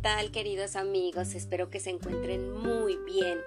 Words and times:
tal 0.00 0.30
queridos 0.30 0.76
amigos? 0.76 1.34
Espero 1.34 1.68
que 1.68 1.80
se 1.80 1.90
encuentren 1.90 2.52
muy 2.52 2.96
bien. 3.04 3.38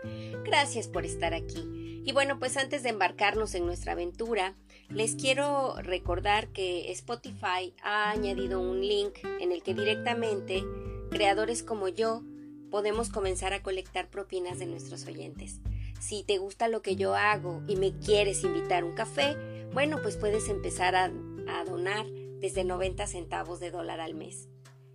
Gracias 0.43 0.87
por 0.87 1.05
estar 1.05 1.33
aquí. 1.33 2.01
Y 2.05 2.11
bueno, 2.11 2.37
pues 2.37 2.57
antes 2.57 2.83
de 2.83 2.89
embarcarnos 2.89 3.55
en 3.55 3.65
nuestra 3.65 3.93
aventura, 3.93 4.55
les 4.89 5.15
quiero 5.15 5.75
recordar 5.81 6.49
que 6.49 6.91
Spotify 6.91 7.73
ha 7.81 8.11
añadido 8.11 8.59
un 8.59 8.81
link 8.81 9.17
en 9.39 9.51
el 9.51 9.63
que 9.63 9.73
directamente 9.73 10.63
creadores 11.09 11.63
como 11.63 11.87
yo 11.87 12.23
podemos 12.69 13.09
comenzar 13.09 13.53
a 13.53 13.63
colectar 13.63 14.09
propinas 14.09 14.59
de 14.59 14.65
nuestros 14.65 15.05
oyentes. 15.05 15.59
Si 15.99 16.23
te 16.23 16.37
gusta 16.37 16.67
lo 16.67 16.81
que 16.81 16.95
yo 16.95 17.15
hago 17.15 17.63
y 17.67 17.77
me 17.77 17.97
quieres 17.97 18.43
invitar 18.43 18.83
un 18.83 18.93
café, 18.93 19.37
bueno, 19.73 19.99
pues 20.01 20.17
puedes 20.17 20.49
empezar 20.49 20.95
a, 20.95 21.05
a 21.05 21.63
donar 21.65 22.05
desde 22.39 22.63
90 22.63 23.07
centavos 23.07 23.59
de 23.59 23.71
dólar 23.71 24.01
al 24.01 24.13
mes. 24.13 24.49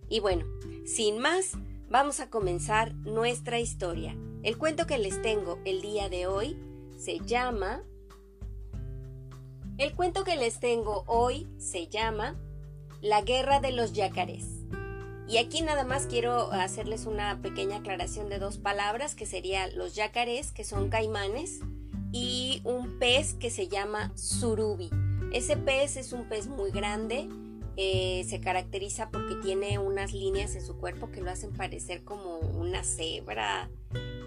Y 0.09 0.19
bueno, 0.19 0.45
sin 0.85 1.19
más, 1.19 1.51
vamos 1.89 2.19
a 2.19 2.29
comenzar 2.29 2.95
nuestra 2.95 3.59
historia. 3.59 4.15
El 4.43 4.57
cuento 4.57 4.87
que 4.87 4.97
les 4.97 5.21
tengo 5.21 5.59
el 5.65 5.81
día 5.81 6.09
de 6.09 6.27
hoy 6.27 6.57
se 6.97 7.19
llama... 7.19 7.83
El 9.77 9.93
cuento 9.93 10.23
que 10.23 10.35
les 10.35 10.59
tengo 10.59 11.03
hoy 11.07 11.47
se 11.57 11.87
llama 11.87 12.35
La 13.01 13.21
guerra 13.21 13.61
de 13.61 13.71
los 13.71 13.93
yacarés. 13.93 14.45
Y 15.29 15.37
aquí 15.37 15.61
nada 15.61 15.85
más 15.85 16.07
quiero 16.07 16.51
hacerles 16.51 17.05
una 17.05 17.39
pequeña 17.41 17.77
aclaración 17.77 18.29
de 18.29 18.39
dos 18.39 18.57
palabras 18.57 19.13
que 19.13 19.27
serían 19.27 19.77
los 19.77 19.93
yacarés, 19.95 20.51
que 20.51 20.63
son 20.63 20.89
caimanes, 20.89 21.59
y 22.11 22.61
un 22.63 22.97
pez 22.97 23.35
que 23.35 23.51
se 23.51 23.67
llama 23.67 24.11
surubi. 24.17 24.89
Ese 25.31 25.55
pez 25.55 25.97
es 25.97 26.13
un 26.13 26.27
pez 26.27 26.47
muy 26.47 26.71
grande, 26.71 27.29
eh, 27.81 28.25
se 28.27 28.41
caracteriza 28.41 29.09
porque 29.09 29.35
tiene 29.35 29.79
unas 29.79 30.11
líneas 30.11 30.53
en 30.55 30.61
su 30.61 30.75
cuerpo 30.75 31.11
que 31.11 31.21
lo 31.21 31.31
hacen 31.31 31.53
parecer 31.53 32.03
como 32.03 32.39
una 32.39 32.83
cebra 32.83 33.69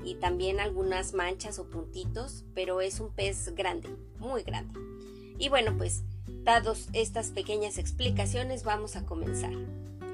y 0.03 0.15
también 0.15 0.59
algunas 0.59 1.13
manchas 1.13 1.59
o 1.59 1.69
puntitos, 1.69 2.47
pero 2.55 2.81
es 2.81 2.99
un 2.99 3.13
pez 3.13 3.55
grande, 3.55 3.91
muy 4.19 4.43
grande. 4.43 4.81
Y 5.39 5.51
bueno, 5.51 5.77
pues 5.77 6.03
dados 6.45 6.89
estas 6.95 7.29
pequeñas 7.29 7.77
explicaciones, 7.77 8.65
vamos 8.65 8.97
a 8.97 9.05
comenzar. 9.05 9.53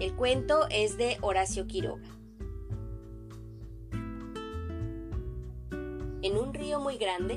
El 0.00 0.16
cuento 0.16 0.66
es 0.68 0.98
de 0.98 1.18
Horacio 1.20 1.68
Quiroga. 1.68 2.08
En 6.22 6.36
un 6.36 6.52
río 6.52 6.80
muy 6.80 6.98
grande, 6.98 7.34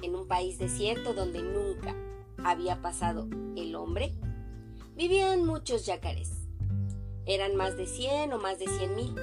en 0.00 0.14
un 0.14 0.26
país 0.26 0.58
desierto 0.58 1.12
donde 1.12 1.42
nunca 1.42 1.94
había 2.42 2.80
pasado 2.80 3.28
el 3.56 3.74
hombre, 3.74 4.14
vivían 4.98 5.46
muchos 5.46 5.86
yacarés. 5.86 6.32
Eran 7.24 7.54
más 7.54 7.76
de 7.76 7.86
100 7.86 8.32
o 8.32 8.38
más 8.38 8.58
de 8.58 8.66
100 8.66 8.96
mil. 8.96 9.14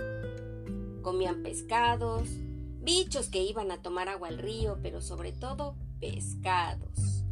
Comían 1.01 1.43
pescados, 1.43 2.29
bichos 2.79 3.27
que 3.27 3.43
iban 3.43 3.71
a 3.71 3.81
tomar 3.81 4.07
agua 4.07 4.29
al 4.29 4.37
río, 4.37 4.79
pero 4.81 5.01
sobre 5.01 5.33
todo 5.33 5.75
pescados. 5.99 7.25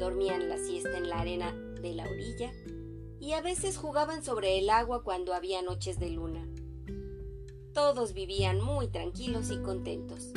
Dormían 0.00 0.48
la 0.48 0.58
siesta 0.58 0.98
en 0.98 1.08
la 1.08 1.20
arena 1.20 1.52
de 1.80 1.94
la 1.94 2.02
orilla 2.02 2.52
y 3.20 3.34
a 3.34 3.40
veces 3.40 3.76
jugaban 3.76 4.24
sobre 4.24 4.58
el 4.58 4.68
agua 4.68 5.04
cuando 5.04 5.32
había 5.32 5.62
noches 5.62 6.00
de 6.00 6.10
luna. 6.10 6.44
Todos 7.72 8.14
vivían 8.14 8.60
muy 8.60 8.88
tranquilos 8.88 9.52
y 9.52 9.58
contentos. 9.58 10.32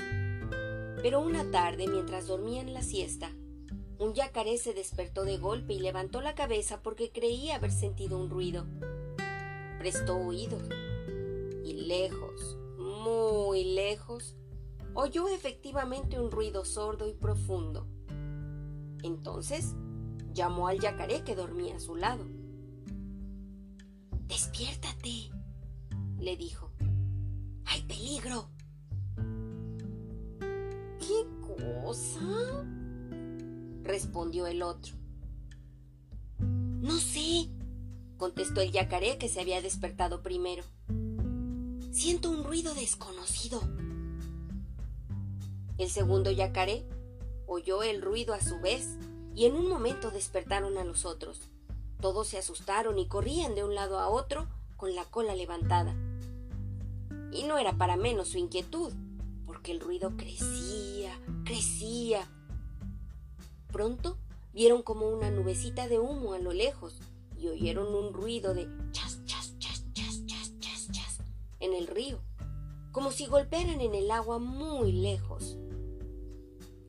Pero 1.01 1.19
una 1.19 1.49
tarde, 1.49 1.87
mientras 1.87 2.27
dormían 2.27 2.75
la 2.75 2.83
siesta, 2.83 3.31
un 3.99 4.13
yacaré 4.13 4.57
se 4.57 4.73
despertó 4.73 5.23
de 5.23 5.37
golpe 5.37 5.73
y 5.73 5.79
levantó 5.79 6.21
la 6.21 6.35
cabeza 6.35 6.81
porque 6.81 7.11
creía 7.11 7.55
haber 7.55 7.71
sentido 7.71 8.17
un 8.17 8.29
ruido. 8.29 8.65
Prestó 9.79 10.17
oídos 10.17 10.63
y 11.63 11.73
lejos, 11.73 12.57
muy 12.77 13.63
lejos, 13.63 14.35
oyó 14.93 15.27
efectivamente 15.27 16.19
un 16.19 16.31
ruido 16.31 16.65
sordo 16.65 17.07
y 17.07 17.13
profundo. 17.13 17.87
Entonces 19.03 19.75
llamó 20.33 20.67
al 20.67 20.79
yacaré 20.79 21.23
que 21.23 21.35
dormía 21.35 21.75
a 21.75 21.79
su 21.79 21.95
lado. 21.95 22.25
Despiértate, 24.27 25.31
le 26.19 26.35
dijo. 26.35 26.71
¡Hay 27.65 27.81
peligro! 27.81 28.49
¿Qué 30.99 31.25
cosa? 31.41 32.65
Respondió 33.87 34.47
el 34.47 34.61
otro. 34.61 34.93
No 36.39 36.97
sé, 36.99 37.49
contestó 38.17 38.61
el 38.61 38.71
yacaré 38.71 39.17
que 39.17 39.29
se 39.29 39.41
había 39.41 39.61
despertado 39.61 40.21
primero. 40.21 40.63
Siento 41.91 42.29
un 42.29 42.43
ruido 42.43 42.75
desconocido. 42.75 43.61
El 45.77 45.89
segundo 45.89 46.31
yacaré 46.31 46.85
oyó 47.47 47.81
el 47.81 48.01
ruido 48.01 48.33
a 48.33 48.41
su 48.41 48.59
vez 48.59 48.97
y 49.33 49.45
en 49.45 49.55
un 49.55 49.69
momento 49.69 50.11
despertaron 50.11 50.77
a 50.77 50.83
los 50.83 51.05
otros. 51.05 51.41
Todos 52.01 52.27
se 52.27 52.37
asustaron 52.37 52.99
y 52.99 53.07
corrían 53.07 53.55
de 53.55 53.63
un 53.63 53.73
lado 53.73 53.99
a 53.99 54.07
otro 54.07 54.47
con 54.75 54.93
la 54.93 55.05
cola 55.05 55.35
levantada. 55.35 55.95
Y 57.31 57.43
no 57.43 57.57
era 57.57 57.77
para 57.77 57.97
menos 57.97 58.29
su 58.29 58.37
inquietud, 58.37 58.93
porque 59.45 59.71
el 59.71 59.79
ruido 59.79 60.15
crecía, 60.15 61.19
crecía 61.43 62.27
pronto 63.77 64.17
vieron 64.53 64.81
como 64.81 65.07
una 65.07 65.29
nubecita 65.29 65.87
de 65.87 65.99
humo 65.99 66.33
a 66.33 66.39
lo 66.39 66.51
lejos 66.51 66.99
y 67.37 67.47
oyeron 67.47 67.93
un 67.93 68.11
ruido 68.11 68.55
de 68.55 68.67
chas, 68.91 69.23
chas, 69.25 69.53
chas, 69.59 69.85
chas, 69.93 70.25
chas, 70.25 70.53
chas, 70.59 70.87
chas 70.91 71.19
en 71.59 71.75
el 71.75 71.85
río, 71.85 72.19
como 72.91 73.11
si 73.11 73.27
golpearan 73.27 73.79
en 73.79 73.93
el 73.93 74.09
agua 74.09 74.39
muy 74.39 74.93
lejos. 74.93 75.59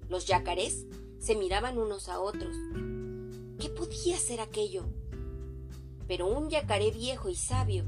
Los 0.09 0.25
yacarés 0.25 0.87
se 1.19 1.37
miraban 1.37 1.77
unos 1.77 2.09
a 2.09 2.21
otros. 2.21 2.57
¿Qué 3.61 3.69
podía 3.69 4.17
ser 4.17 4.41
aquello? 4.41 4.87
Pero 6.07 6.27
un 6.27 6.49
yacaré 6.49 6.91
viejo 6.91 7.29
y 7.29 7.37
sabio, 7.37 7.85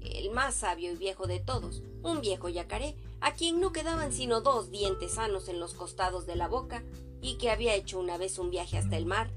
el 0.00 0.32
más 0.32 0.56
sabio 0.56 0.90
y 0.90 0.96
viejo 0.96 1.28
de 1.28 1.38
todos, 1.38 1.84
un 2.02 2.20
viejo 2.20 2.48
yacaré, 2.48 2.96
a 3.20 3.32
quien 3.32 3.60
no 3.60 3.70
quedaban 3.70 4.12
sino 4.12 4.40
dos 4.40 4.72
dientes 4.72 5.12
sanos 5.12 5.48
en 5.48 5.60
los 5.60 5.74
costados 5.74 6.26
de 6.26 6.34
la 6.34 6.48
boca, 6.48 6.82
y 7.20 7.36
que 7.38 7.50
había 7.50 7.74
hecho 7.74 7.98
una 7.98 8.16
vez 8.16 8.38
un 8.38 8.50
viaje 8.50 8.78
hasta 8.78 8.96
el 8.96 9.06
mar, 9.06 9.30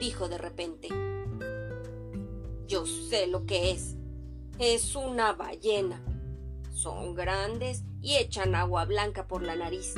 dijo 0.00 0.28
de 0.28 0.38
repente, 0.38 0.88
Yo 2.66 2.86
sé 2.86 3.26
lo 3.26 3.46
que 3.46 3.70
es. 3.70 3.96
Es 4.58 4.94
una 4.94 5.32
ballena. 5.32 6.04
Son 6.72 7.14
grandes 7.14 7.84
y 8.00 8.16
echan 8.16 8.54
agua 8.54 8.84
blanca 8.84 9.26
por 9.26 9.42
la 9.42 9.56
nariz. 9.56 9.94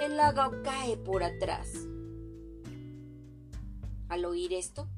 El 0.00 0.16
lago 0.16 0.62
cae 0.62 0.96
por 0.96 1.22
atrás. 1.22 1.68
Al 4.08 4.24
oír 4.24 4.52
esto, 4.52 4.88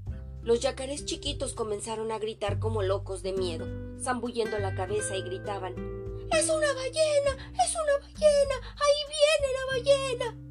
los 0.42 0.60
yacarés 0.60 1.04
chiquitos 1.04 1.54
comenzaron 1.54 2.12
a 2.12 2.18
gritar 2.18 2.58
como 2.58 2.82
locos 2.82 3.22
de 3.22 3.32
miedo, 3.32 3.66
zambullendo 4.02 4.58
la 4.58 4.74
cabeza 4.74 5.16
y 5.16 5.22
gritaban 5.22 5.74
¡Es 6.30 6.48
una 6.50 6.72
ballena! 6.74 7.52
¡Es 7.64 7.74
una 7.74 7.98
ballena! 8.00 8.54
¡Ahí 8.74 9.00
viene 9.08 9.52
la 9.54 9.66
ballena! 9.72 10.43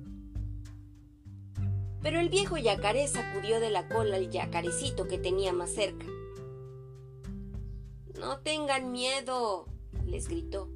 Pero 2.04 2.20
el 2.20 2.28
viejo 2.28 2.58
yacaré 2.58 3.08
sacudió 3.08 3.62
de 3.62 3.70
la 3.70 3.88
cola 3.88 4.18
el 4.18 4.30
yacarecito 4.30 5.08
que 5.08 5.18
tenía 5.18 5.54
más 5.54 5.74
cerca. 5.74 6.06
No 8.20 8.40
tengan 8.40 8.92
miedo, 8.92 9.68
les 10.06 10.28
gritó. 10.28 10.70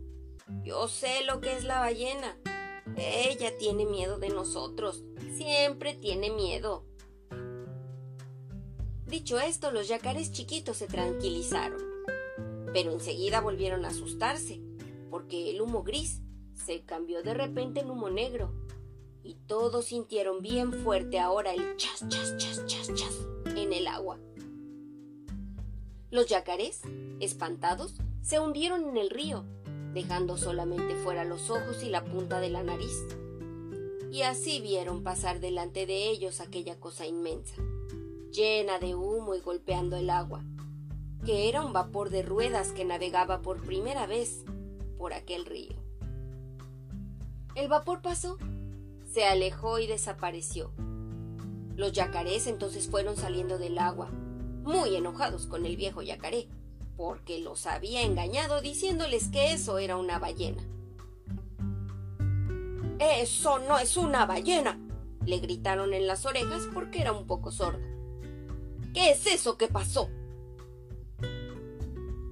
Yo 0.63 0.88
sé 0.88 1.25
lo 1.25 1.41
que 1.41 1.57
es 1.57 1.65
la 1.65 1.81
ballena. 1.81 2.38
Ella 2.95 3.57
tiene 3.57 3.85
miedo 3.85 4.17
de 4.17 4.29
nosotros. 4.29 5.03
Siempre 5.35 5.93
tiene 5.93 6.31
miedo. 6.31 6.85
Dicho 9.06 9.38
esto, 9.39 9.71
los 9.71 9.89
yacarés 9.89 10.31
chiquitos 10.31 10.77
se 10.77 10.88
tranquilizaron, 10.88 11.81
pero 12.74 12.91
enseguida 12.91 13.39
volvieron 13.39 13.85
a 13.85 13.89
asustarse, 13.89 14.62
porque 15.09 15.50
el 15.50 15.62
humo 15.62 15.83
gris 15.83 16.21
se 16.53 16.83
cambió 16.83 17.24
de 17.24 17.33
repente 17.33 17.79
en 17.79 17.89
humo 17.89 18.09
negro 18.09 18.66
y 19.23 19.35
todos 19.47 19.85
sintieron 19.85 20.41
bien 20.41 20.71
fuerte 20.71 21.19
ahora 21.19 21.53
el 21.53 21.75
chas, 21.77 22.07
chas, 22.07 22.37
chas, 22.37 22.65
chas, 22.65 22.93
chas 22.93 23.27
en 23.55 23.73
el 23.73 23.87
agua. 23.87 24.17
Los 26.09 26.27
yacarés, 26.27 26.81
espantados, 27.19 27.95
se 28.21 28.39
hundieron 28.39 28.87
en 28.87 28.97
el 28.97 29.09
río, 29.09 29.43
dejando 29.93 30.37
solamente 30.37 30.95
fuera 30.95 31.25
los 31.25 31.49
ojos 31.49 31.83
y 31.83 31.89
la 31.89 32.05
punta 32.05 32.39
de 32.39 32.49
la 32.49 32.63
nariz. 32.63 33.05
Y 34.11 34.21
así 34.21 34.61
vieron 34.61 35.03
pasar 35.03 35.39
delante 35.39 35.85
de 35.85 36.09
ellos 36.09 36.39
aquella 36.39 36.79
cosa 36.79 37.05
inmensa, 37.05 37.55
llena 38.31 38.79
de 38.79 38.95
humo 38.95 39.35
y 39.35 39.41
golpeando 39.41 39.97
el 39.97 40.09
agua, 40.09 40.43
que 41.25 41.49
era 41.49 41.63
un 41.63 41.73
vapor 41.73 42.09
de 42.09 42.21
ruedas 42.21 42.71
que 42.71 42.85
navegaba 42.85 43.41
por 43.41 43.61
primera 43.61 44.07
vez 44.07 44.45
por 44.97 45.13
aquel 45.13 45.45
río. 45.45 45.75
El 47.55 47.67
vapor 47.67 48.01
pasó 48.01 48.37
se 49.17 49.25
alejó 49.25 49.79
y 49.79 49.87
desapareció. 49.87 50.71
Los 51.75 51.91
yacarés 51.91 52.45
entonces 52.45 52.87
fueron 52.87 53.17
saliendo 53.17 53.57
del 53.57 53.79
agua, 53.79 54.11
muy 54.61 54.95
enojados 54.95 55.47
con 55.47 55.65
el 55.65 55.75
viejo 55.75 56.03
yacaré, 56.03 56.47
porque 56.95 57.39
los 57.39 57.65
había 57.65 58.03
engañado 58.03 58.61
diciéndoles 58.61 59.29
que 59.29 59.53
eso 59.53 59.79
era 59.79 59.97
una 59.97 60.19
ballena. 60.19 60.61
Eso 62.99 63.57
no 63.57 63.79
es 63.79 63.97
una 63.97 64.27
ballena, 64.27 64.79
le 65.25 65.39
gritaron 65.39 65.95
en 65.95 66.05
las 66.05 66.27
orejas 66.27 66.67
porque 66.71 67.01
era 67.01 67.11
un 67.11 67.25
poco 67.25 67.51
sordo. 67.51 67.81
¿Qué 68.93 69.09
es 69.09 69.25
eso 69.25 69.57
que 69.57 69.67
pasó? 69.67 70.11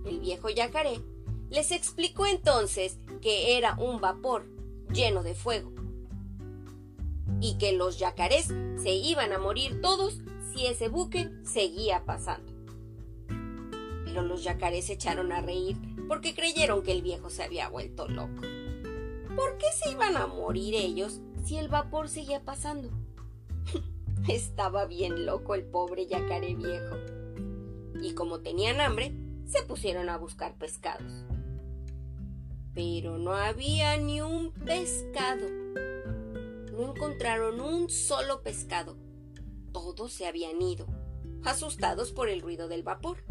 El 0.05 0.19
viejo 0.19 0.49
yacaré 0.49 1.01
les 1.49 1.71
explicó 1.71 2.27
entonces 2.27 2.99
que 3.23 3.57
era 3.57 3.75
un 3.79 3.99
vapor 4.01 4.45
lleno 4.93 5.23
de 5.23 5.33
fuego 5.33 5.74
y 7.45 7.59
que 7.59 7.73
los 7.73 7.99
yacarés 7.99 8.47
se 8.81 8.91
iban 8.91 9.31
a 9.31 9.37
morir 9.37 9.79
todos 9.79 10.19
si 10.51 10.65
ese 10.65 10.89
buque 10.89 11.29
seguía 11.43 12.03
pasando. 12.03 12.51
Pero 14.03 14.23
los 14.23 14.43
yacarés 14.43 14.85
se 14.85 14.93
echaron 14.93 15.31
a 15.31 15.41
reír 15.41 15.77
porque 16.07 16.33
creyeron 16.33 16.81
que 16.81 16.91
el 16.91 17.03
viejo 17.03 17.29
se 17.29 17.43
había 17.43 17.69
vuelto 17.69 18.07
loco. 18.07 18.41
¿Por 19.35 19.59
qué 19.59 19.67
se 19.75 19.91
iban 19.91 20.17
a 20.17 20.25
morir 20.25 20.73
ellos 20.73 21.21
si 21.45 21.57
el 21.57 21.67
vapor 21.67 22.09
seguía 22.09 22.41
pasando? 22.41 22.89
Estaba 24.27 24.85
bien 24.85 25.27
loco 25.27 25.53
el 25.53 25.65
pobre 25.65 26.07
yacaré 26.07 26.55
viejo. 26.55 26.95
Y 28.01 28.15
como 28.15 28.39
tenían 28.39 28.81
hambre, 28.81 29.13
se 29.45 29.61
pusieron 29.61 30.09
a 30.09 30.17
buscar 30.17 30.57
pescados. 30.57 31.25
Pero 32.73 33.19
no 33.19 33.33
había 33.33 33.97
ni 33.97 34.21
un 34.21 34.51
pescado. 34.51 35.45
No 36.75 36.91
encontraron 36.91 37.61
un 37.61 37.89
solo 37.89 38.43
pescado. 38.43 38.97
Todos 39.71 40.11
se 40.11 40.27
habían 40.27 40.61
ido, 40.61 40.87
asustados 41.45 42.11
por 42.11 42.27
el 42.27 42.41
ruido 42.41 42.67
del 42.67 42.83
vapor. 42.83 43.23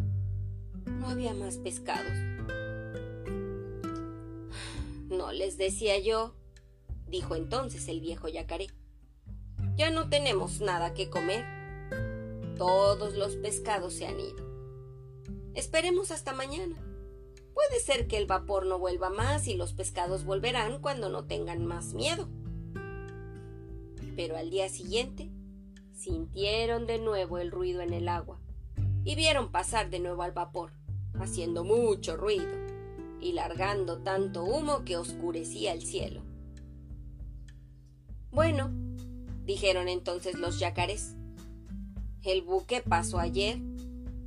No 0.86 1.08
había 1.08 1.34
más 1.34 1.58
pescados. 1.58 2.16
No 5.10 5.30
les 5.32 5.58
decía 5.58 5.98
yo, 5.98 6.34
dijo 7.06 7.36
entonces 7.36 7.86
el 7.88 8.00
viejo 8.00 8.28
yacaré. 8.28 8.68
Ya 9.76 9.90
no 9.90 10.08
tenemos 10.08 10.62
nada 10.62 10.94
que 10.94 11.10
comer. 11.10 11.44
Todos 12.56 13.14
los 13.14 13.36
pescados 13.36 13.92
se 13.92 14.06
han 14.06 14.18
ido. 14.20 14.42
Esperemos 15.54 16.10
hasta 16.10 16.32
mañana. 16.32 16.76
Puede 17.52 17.78
ser 17.80 18.08
que 18.08 18.16
el 18.16 18.26
vapor 18.26 18.64
no 18.64 18.78
vuelva 18.78 19.10
más 19.10 19.46
y 19.48 19.54
los 19.54 19.74
pescados 19.74 20.24
volverán 20.24 20.80
cuando 20.80 21.10
no 21.10 21.26
tengan 21.26 21.66
más 21.66 21.92
miedo. 21.92 22.26
Pero 24.16 24.36
al 24.36 24.50
día 24.50 24.68
siguiente 24.68 25.30
sintieron 25.92 26.86
de 26.86 26.98
nuevo 26.98 27.38
el 27.38 27.50
ruido 27.50 27.80
en 27.80 27.92
el 27.92 28.08
agua 28.08 28.38
y 29.04 29.14
vieron 29.14 29.50
pasar 29.50 29.90
de 29.90 30.00
nuevo 30.00 30.22
al 30.22 30.32
vapor, 30.32 30.72
haciendo 31.14 31.64
mucho 31.64 32.16
ruido 32.16 32.48
y 33.20 33.32
largando 33.32 33.98
tanto 33.98 34.44
humo 34.44 34.84
que 34.84 34.96
oscurecía 34.96 35.72
el 35.72 35.82
cielo. 35.82 36.22
Bueno, 38.30 38.70
dijeron 39.44 39.88
entonces 39.88 40.38
los 40.38 40.58
yacarés, 40.58 41.14
el 42.22 42.42
buque 42.42 42.80
pasó 42.80 43.18
ayer, 43.18 43.58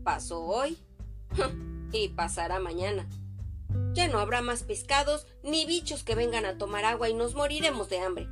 pasó 0.04 0.44
hoy 0.44 0.78
y 1.92 2.10
pasará 2.10 2.60
mañana. 2.60 3.08
Ya 3.94 4.08
no 4.08 4.20
habrá 4.20 4.42
más 4.42 4.64
pescados 4.64 5.26
ni 5.44 5.66
bichos 5.66 6.04
que 6.04 6.16
vengan 6.16 6.46
a 6.46 6.58
tomar 6.58 6.86
agua 6.86 7.10
y 7.10 7.14
nos 7.14 7.36
moriremos 7.36 7.90
de 7.90 8.00
hambre. 8.00 8.28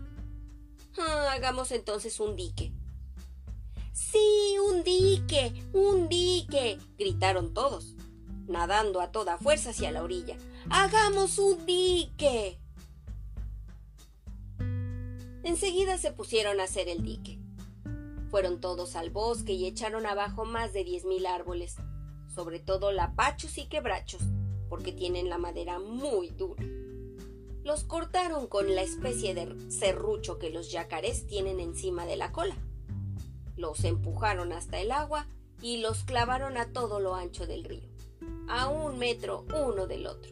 Ah, 0.97 1.31
hagamos 1.33 1.71
entonces 1.71 2.19
un 2.19 2.35
dique. 2.35 2.73
Sí, 3.91 4.57
un 4.69 4.83
dique, 4.83 5.53
un 5.73 6.09
dique, 6.09 6.79
gritaron 6.97 7.53
todos, 7.53 7.95
nadando 8.47 9.01
a 9.01 9.11
toda 9.11 9.37
fuerza 9.37 9.69
hacia 9.69 9.91
la 9.91 10.03
orilla. 10.03 10.37
Hagamos 10.69 11.37
un 11.39 11.65
dique. 11.65 12.59
Enseguida 15.43 15.97
se 15.97 16.11
pusieron 16.11 16.59
a 16.59 16.63
hacer 16.63 16.89
el 16.89 17.03
dique. 17.03 17.39
Fueron 18.29 18.59
todos 18.59 18.95
al 18.95 19.11
bosque 19.11 19.53
y 19.53 19.65
echaron 19.65 20.05
abajo 20.05 20.43
más 20.43 20.73
de 20.73 20.83
diez 20.83 21.05
mil 21.05 21.25
árboles 21.25 21.77
sobre 22.35 22.59
todo 22.59 22.91
lapachos 22.91 23.57
y 23.57 23.67
quebrachos, 23.67 24.21
porque 24.67 24.91
tienen 24.91 25.29
la 25.29 25.37
madera 25.37 25.79
muy 25.79 26.29
dura. 26.31 26.63
Los 27.65 27.83
cortaron 27.83 28.45
con 28.45 28.75
la 28.75 28.83
especie 28.83 29.33
de 29.33 29.71
serrucho 29.71 30.37
que 30.37 30.51
los 30.51 30.71
yacarés 30.71 31.25
tienen 31.25 31.59
encima 31.59 32.05
de 32.05 32.15
la 32.15 32.31
cola. 32.31 32.55
Los 33.57 33.83
empujaron 33.85 34.51
hasta 34.51 34.79
el 34.79 34.91
agua 34.91 35.25
y 35.63 35.77
los 35.77 36.03
clavaron 36.03 36.57
a 36.57 36.71
todo 36.71 36.99
lo 36.99 37.15
ancho 37.15 37.47
del 37.47 37.63
río, 37.63 37.89
a 38.47 38.67
un 38.67 38.99
metro 38.99 39.47
uno 39.67 39.87
del 39.87 40.05
otro. 40.05 40.31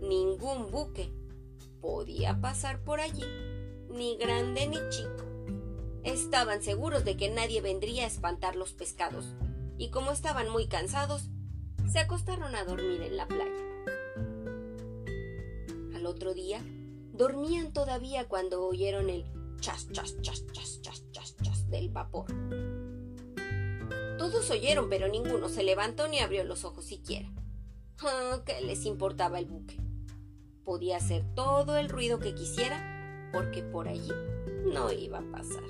Ningún 0.00 0.70
buque 0.70 1.10
podía 1.80 2.40
pasar 2.40 2.80
por 2.84 3.00
allí, 3.00 3.24
ni 3.90 4.16
grande 4.16 4.68
ni 4.68 4.78
chico. 4.90 5.24
Estaban 6.04 6.62
seguros 6.62 7.04
de 7.04 7.16
que 7.16 7.28
nadie 7.28 7.60
vendría 7.60 8.04
a 8.04 8.06
espantar 8.06 8.54
los 8.54 8.72
pescados, 8.72 9.34
y 9.78 9.90
como 9.90 10.12
estaban 10.12 10.48
muy 10.50 10.68
cansados, 10.68 11.28
se 11.90 11.98
acostaron 11.98 12.54
a 12.54 12.62
dormir 12.62 13.02
en 13.02 13.16
la 13.16 13.26
playa. 13.26 13.75
Otro 16.06 16.34
día, 16.34 16.62
dormían 17.12 17.72
todavía 17.72 18.28
cuando 18.28 18.64
oyeron 18.64 19.10
el 19.10 19.24
chas, 19.60 19.88
chas, 19.90 20.16
chas, 20.22 20.46
chas, 20.52 20.80
chas, 20.80 21.04
chas, 21.10 21.36
chas 21.42 21.68
del 21.68 21.88
vapor. 21.88 22.26
Todos 24.16 24.48
oyeron, 24.50 24.88
pero 24.88 25.08
ninguno 25.08 25.48
se 25.48 25.64
levantó 25.64 26.06
ni 26.06 26.20
abrió 26.20 26.44
los 26.44 26.64
ojos 26.64 26.84
siquiera. 26.84 27.28
Ah, 28.02 28.40
¿Qué 28.46 28.60
les 28.60 28.86
importaba 28.86 29.40
el 29.40 29.46
buque? 29.46 29.80
Podía 30.64 30.98
hacer 30.98 31.24
todo 31.34 31.76
el 31.76 31.88
ruido 31.88 32.20
que 32.20 32.34
quisiera, 32.34 33.30
porque 33.32 33.64
por 33.64 33.88
allí 33.88 34.12
no 34.72 34.92
iba 34.92 35.18
a 35.18 35.30
pasar. 35.32 35.64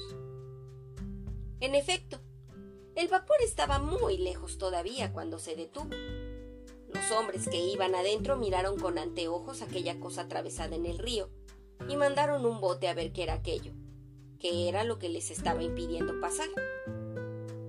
En 1.60 1.74
efecto, 1.74 2.20
el 2.94 3.08
vapor 3.08 3.36
estaba 3.42 3.78
muy 3.78 4.18
lejos 4.18 4.58
todavía 4.58 5.14
cuando 5.14 5.38
se 5.38 5.56
detuvo. 5.56 5.90
Los 6.92 7.10
hombres 7.12 7.48
que 7.48 7.58
iban 7.58 7.94
adentro 7.94 8.36
miraron 8.36 8.78
con 8.78 8.98
anteojos 8.98 9.62
aquella 9.62 9.98
cosa 10.00 10.22
atravesada 10.22 10.76
en 10.76 10.86
el 10.86 10.98
río 10.98 11.28
y 11.88 11.96
mandaron 11.96 12.46
un 12.46 12.60
bote 12.60 12.88
a 12.88 12.94
ver 12.94 13.12
qué 13.12 13.24
era 13.24 13.34
aquello, 13.34 13.72
qué 14.38 14.68
era 14.68 14.84
lo 14.84 14.98
que 14.98 15.08
les 15.08 15.30
estaba 15.30 15.62
impidiendo 15.62 16.20
pasar. 16.20 16.48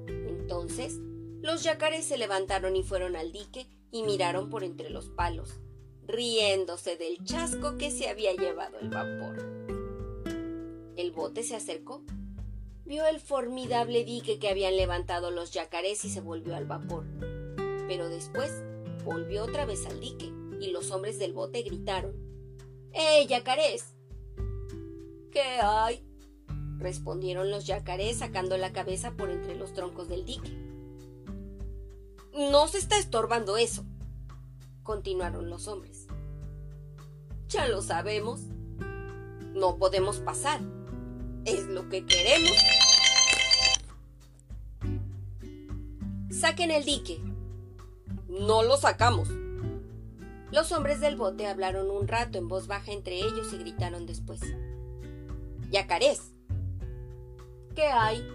Entonces, 0.07 0.99
los 1.41 1.63
yacarés 1.63 2.05
se 2.05 2.17
levantaron 2.17 2.75
y 2.75 2.83
fueron 2.83 3.15
al 3.15 3.31
dique 3.31 3.67
y 3.91 4.03
miraron 4.03 4.49
por 4.49 4.63
entre 4.63 4.89
los 4.89 5.09
palos, 5.09 5.59
riéndose 6.05 6.97
del 6.97 7.23
chasco 7.23 7.77
que 7.77 7.91
se 7.91 8.09
había 8.09 8.33
llevado 8.33 8.79
el 8.79 8.89
vapor. 8.89 9.37
El 10.95 11.11
bote 11.11 11.43
se 11.43 11.55
acercó 11.55 12.03
vio 12.87 13.05
el 13.05 13.19
formidable 13.19 14.05
dique 14.05 14.39
que 14.39 14.49
habían 14.49 14.77
levantado 14.77 15.29
los 15.29 15.51
yacarés 15.51 16.05
y 16.05 16.09
se 16.09 16.21
volvió 16.21 16.55
al 16.55 16.65
vapor. 16.65 17.03
Pero 17.87 18.09
después 18.09 18.63
volvió 19.07 19.45
otra 19.45 19.65
vez 19.65 19.85
al 19.85 20.01
dique 20.01 20.33
y 20.59 20.71
los 20.71 20.91
hombres 20.91 21.17
del 21.17 21.31
bote 21.31 21.61
gritaron 21.61 22.13
¡Eh, 22.91 23.25
yacarés! 23.27 23.95
¿Qué 25.31 25.41
hay? 25.61 26.03
respondieron 26.77 27.49
los 27.49 27.65
yacarés 27.65 28.17
sacando 28.17 28.57
la 28.57 28.73
cabeza 28.73 29.11
por 29.11 29.29
entre 29.31 29.55
los 29.55 29.73
troncos 29.73 30.07
del 30.09 30.25
dique. 30.25 30.51
No 32.33 32.67
se 32.67 32.77
está 32.77 32.99
estorbando 32.99 33.57
eso, 33.57 33.83
continuaron 34.83 35.49
los 35.49 35.67
hombres. 35.67 36.05
Ya 37.47 37.67
lo 37.67 37.81
sabemos. 37.81 38.41
No 39.53 39.77
podemos 39.77 40.17
pasar. 40.17 40.61
Es 41.45 41.65
lo 41.65 41.89
que 41.89 42.05
queremos. 42.05 42.51
Saquen 46.29 46.69
el 46.69 46.83
dique. 46.83 47.19
No 48.39 48.63
lo 48.63 48.77
sacamos. 48.77 49.29
Los 50.51 50.71
hombres 50.71 51.01
del 51.01 51.17
bote 51.17 51.47
hablaron 51.47 51.89
un 51.89 52.07
rato 52.07 52.37
en 52.37 52.47
voz 52.47 52.67
baja 52.67 52.91
entre 52.91 53.15
ellos 53.15 53.51
y 53.53 53.57
gritaron 53.57 54.05
después. 54.05 54.41
Yacarés. 55.71 56.33
¿Qué 57.75 57.87
hay? 57.87 58.25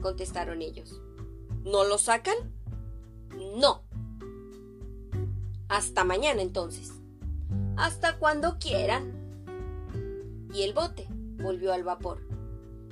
contestaron 0.00 0.62
ellos. 0.62 1.00
¿No 1.64 1.84
lo 1.84 1.98
sacan? 1.98 2.36
No. 3.56 3.82
Hasta 5.68 6.04
mañana 6.04 6.42
entonces. 6.42 6.92
Hasta 7.76 8.18
cuando 8.18 8.58
quieran. 8.58 9.12
Y 10.54 10.62
el 10.62 10.72
bote 10.72 11.06
volvió 11.42 11.72
al 11.72 11.84
vapor, 11.84 12.22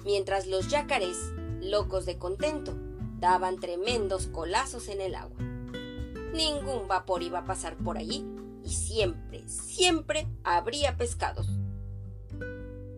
mientras 0.04 0.46
los 0.46 0.68
yacarés, 0.68 1.32
locos 1.60 2.04
de 2.04 2.18
contento, 2.18 2.75
daban 3.18 3.58
tremendos 3.58 4.26
colazos 4.26 4.88
en 4.88 5.00
el 5.00 5.14
agua. 5.14 5.45
Ningún 6.35 6.88
vapor 6.88 7.23
iba 7.23 7.40
a 7.40 7.45
pasar 7.45 7.76
por 7.76 7.99
allí 7.99 8.25
y 8.64 8.71
siempre, 8.71 9.49
siempre 9.49 10.26
habría 10.45 10.97
pescados. 10.97 11.49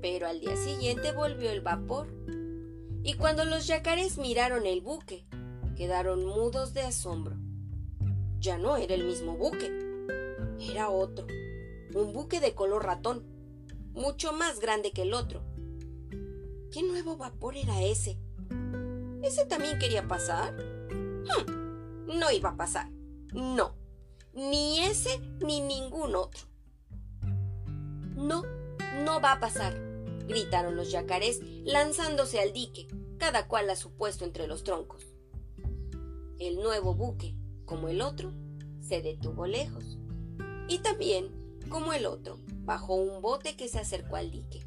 Pero 0.00 0.26
al 0.26 0.40
día 0.40 0.56
siguiente 0.56 1.12
volvió 1.12 1.50
el 1.50 1.60
vapor 1.60 2.08
y 3.02 3.14
cuando 3.14 3.44
los 3.44 3.66
yacarés 3.66 4.18
miraron 4.18 4.66
el 4.66 4.80
buque, 4.80 5.26
quedaron 5.76 6.24
mudos 6.24 6.74
de 6.74 6.82
asombro. 6.82 7.36
ya 8.40 8.58
no 8.58 8.76
era 8.76 8.94
el 8.94 9.04
mismo 9.04 9.36
buque, 9.36 9.70
era 10.60 10.90
otro, 10.90 11.26
un 11.94 12.12
buque 12.12 12.40
de 12.40 12.54
color 12.54 12.84
ratón, 12.84 13.24
mucho 13.92 14.32
más 14.32 14.60
grande 14.60 14.92
que 14.92 15.02
el 15.02 15.14
otro. 15.14 15.42
¿Qué 16.72 16.82
nuevo 16.82 17.16
vapor 17.16 17.56
era 17.56 17.82
ese? 17.82 18.18
¿Ese 19.22 19.46
también 19.46 19.78
quería 19.78 20.06
pasar? 20.06 20.54
Hmm, 20.92 22.18
no 22.18 22.30
iba 22.30 22.50
a 22.50 22.56
pasar, 22.56 22.90
no, 23.32 23.74
ni 24.32 24.80
ese 24.80 25.18
ni 25.44 25.60
ningún 25.60 26.14
otro. 26.14 26.42
No, 28.14 28.42
no 29.04 29.20
va 29.20 29.32
a 29.32 29.40
pasar, 29.40 29.74
gritaron 30.26 30.76
los 30.76 30.90
yacarés 30.90 31.40
lanzándose 31.64 32.40
al 32.40 32.52
dique, 32.52 32.88
cada 33.18 33.48
cual 33.48 33.70
a 33.70 33.76
su 33.76 33.92
puesto 33.92 34.24
entre 34.24 34.46
los 34.46 34.64
troncos. 34.64 35.06
El 36.38 36.56
nuevo 36.56 36.94
buque, 36.94 37.34
como 37.64 37.88
el 37.88 38.00
otro, 38.00 38.32
se 38.80 39.02
detuvo 39.02 39.46
lejos. 39.46 39.98
Y 40.68 40.78
también, 40.78 41.58
como 41.68 41.92
el 41.92 42.06
otro, 42.06 42.38
bajó 42.64 42.94
un 42.94 43.20
bote 43.22 43.56
que 43.56 43.68
se 43.68 43.78
acercó 43.78 44.16
al 44.16 44.30
dique. 44.30 44.64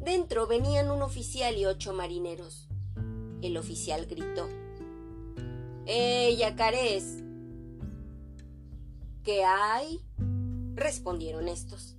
Dentro 0.00 0.46
venían 0.46 0.90
un 0.90 1.02
oficial 1.02 1.56
y 1.56 1.66
ocho 1.66 1.92
marineros. 1.92 2.68
El 3.42 3.56
oficial 3.56 4.06
gritó. 4.06 4.48
¡Eh, 5.84 6.36
yacarés! 6.38 7.25
¿Qué 9.26 9.44
hay? 9.44 10.00
respondieron 10.76 11.48
estos. 11.48 11.96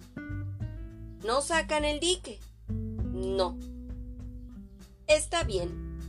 ¿No 1.26 1.42
sacan 1.42 1.84
el 1.84 2.00
dique? 2.00 2.40
No. 2.70 3.60
Está 5.08 5.44
bien, 5.44 6.00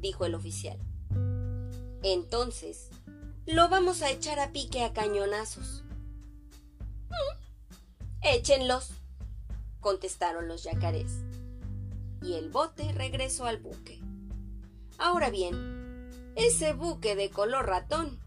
dijo 0.00 0.24
el 0.24 0.34
oficial. 0.34 0.76
Entonces, 2.02 2.90
lo 3.46 3.68
vamos 3.68 4.02
a 4.02 4.10
echar 4.10 4.40
a 4.40 4.50
pique 4.50 4.82
a 4.82 4.92
cañonazos. 4.92 5.84
Mm, 7.08 8.26
échenlos, 8.26 8.90
contestaron 9.78 10.48
los 10.48 10.64
yacarés. 10.64 11.22
Y 12.20 12.32
el 12.32 12.50
bote 12.50 12.90
regresó 12.94 13.46
al 13.46 13.58
buque. 13.58 14.00
Ahora 14.98 15.30
bien, 15.30 16.10
ese 16.34 16.72
buque 16.72 17.14
de 17.14 17.30
color 17.30 17.66
ratón 17.66 18.18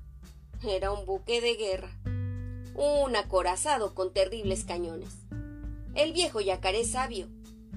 era 0.63 0.93
un 0.93 1.05
buque 1.05 1.41
de 1.41 1.55
guerra, 1.55 1.91
un 2.75 3.15
acorazado 3.15 3.93
con 3.93 4.13
terribles 4.13 4.65
cañones. 4.65 5.09
El 5.95 6.13
viejo 6.13 6.39
yacaré 6.41 6.85
sabio, 6.85 7.27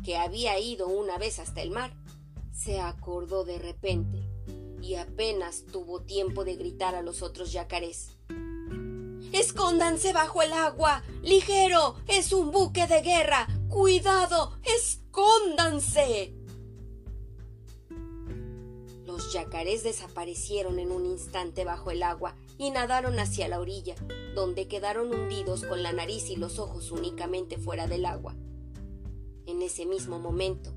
que 0.04 0.16
había 0.16 0.58
ido 0.58 0.88
una 0.88 1.18
vez 1.18 1.38
hasta 1.38 1.62
el 1.62 1.70
mar, 1.70 1.92
se 2.52 2.80
acordó 2.80 3.44
de 3.44 3.58
repente 3.58 4.22
y 4.80 4.94
apenas 4.96 5.64
tuvo 5.72 6.00
tiempo 6.02 6.44
de 6.44 6.56
gritar 6.56 6.94
a 6.94 7.02
los 7.02 7.22
otros 7.22 7.52
yacarés. 7.52 8.16
Escóndanse 9.32 10.12
bajo 10.12 10.42
el 10.42 10.52
agua. 10.52 11.02
Ligero. 11.22 11.96
Es 12.06 12.32
un 12.32 12.52
buque 12.52 12.86
de 12.86 13.02
guerra. 13.02 13.48
Cuidado. 13.68 14.56
Escóndanse. 14.62 16.34
Los 19.04 19.32
yacarés 19.32 19.82
desaparecieron 19.82 20.78
en 20.78 20.92
un 20.92 21.06
instante 21.06 21.64
bajo 21.64 21.90
el 21.90 22.04
agua 22.04 22.36
y 22.58 22.70
nadaron 22.70 23.18
hacia 23.18 23.48
la 23.48 23.60
orilla, 23.60 23.94
donde 24.34 24.68
quedaron 24.68 25.12
hundidos 25.12 25.64
con 25.64 25.82
la 25.82 25.92
nariz 25.92 26.30
y 26.30 26.36
los 26.36 26.58
ojos 26.58 26.90
únicamente 26.92 27.58
fuera 27.58 27.86
del 27.86 28.06
agua. 28.06 28.34
En 29.46 29.62
ese 29.62 29.86
mismo 29.86 30.18
momento, 30.18 30.72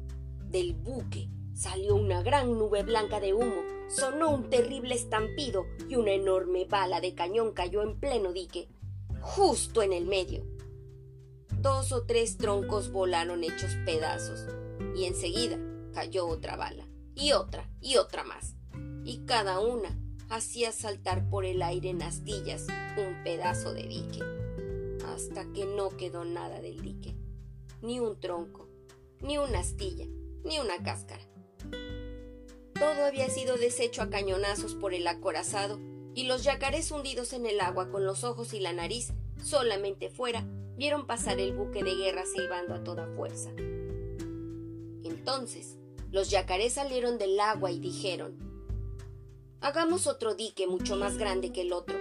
del 0.49 0.73
buque 0.73 1.29
salió 1.53 1.95
una 1.95 2.21
gran 2.21 2.57
nube 2.57 2.83
blanca 2.83 3.19
de 3.19 3.33
humo, 3.33 3.61
sonó 3.89 4.29
un 4.29 4.49
terrible 4.49 4.95
estampido 4.95 5.65
y 5.89 5.95
una 5.95 6.11
enorme 6.11 6.65
bala 6.65 7.01
de 7.01 7.15
cañón 7.15 7.53
cayó 7.53 7.81
en 7.81 7.99
pleno 7.99 8.33
dique, 8.33 8.69
justo 9.21 9.81
en 9.81 9.93
el 9.93 10.05
medio. 10.05 10.45
Dos 11.59 11.91
o 11.91 12.03
tres 12.03 12.37
troncos 12.37 12.91
volaron 12.91 13.43
hechos 13.43 13.71
pedazos 13.85 14.45
y 14.95 15.05
enseguida 15.05 15.57
cayó 15.93 16.27
otra 16.27 16.55
bala 16.55 16.87
y 17.15 17.31
otra 17.31 17.69
y 17.81 17.97
otra 17.97 18.23
más, 18.23 18.55
y 19.03 19.25
cada 19.25 19.59
una 19.59 19.97
hacía 20.29 20.71
saltar 20.71 21.29
por 21.29 21.45
el 21.45 21.61
aire 21.61 21.89
en 21.89 22.01
astillas 22.01 22.67
un 22.97 23.23
pedazo 23.23 23.73
de 23.73 23.83
dique, 23.83 24.19
hasta 25.05 25.51
que 25.53 25.65
no 25.65 25.89
quedó 25.95 26.25
nada 26.25 26.61
del 26.61 26.81
dique, 26.81 27.15
ni 27.81 27.99
un 27.99 28.19
tronco, 28.19 28.67
ni 29.21 29.37
una 29.37 29.59
astilla, 29.59 30.05
ni 30.43 30.59
una 30.59 30.83
cáscara. 30.83 31.23
Todo 32.73 33.05
había 33.05 33.29
sido 33.29 33.57
deshecho 33.57 34.01
a 34.01 34.09
cañonazos 34.09 34.75
por 34.75 34.93
el 34.93 35.07
acorazado, 35.07 35.79
y 36.13 36.23
los 36.23 36.43
yacarés 36.43 36.91
hundidos 36.91 37.33
en 37.33 37.45
el 37.45 37.59
agua 37.59 37.91
con 37.91 38.05
los 38.05 38.23
ojos 38.23 38.53
y 38.53 38.59
la 38.59 38.73
nariz 38.73 39.13
solamente 39.43 40.09
fuera 40.09 40.47
vieron 40.75 41.05
pasar 41.05 41.39
el 41.39 41.53
buque 41.53 41.83
de 41.83 41.95
guerra 41.95 42.23
silbando 42.25 42.73
a 42.73 42.83
toda 42.83 43.07
fuerza. 43.15 43.51
Entonces, 45.03 45.77
los 46.11 46.29
yacarés 46.29 46.73
salieron 46.73 47.17
del 47.17 47.39
agua 47.39 47.71
y 47.71 47.79
dijeron, 47.79 48.46
Hagamos 49.59 50.05
otro 50.05 50.35
dique 50.35 50.67
mucho 50.67 50.95
más 50.95 51.17
grande 51.17 51.51
que 51.51 51.61
el 51.61 51.73
otro. 51.73 51.97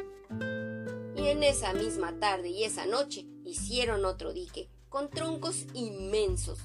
Y 1.16 1.28
en 1.28 1.42
esa 1.42 1.72
misma 1.72 2.18
tarde 2.20 2.50
y 2.50 2.64
esa 2.64 2.86
noche 2.86 3.26
hicieron 3.44 4.04
otro 4.04 4.32
dique, 4.32 4.68
con 4.90 5.08
troncos 5.08 5.66
inmensos. 5.72 6.58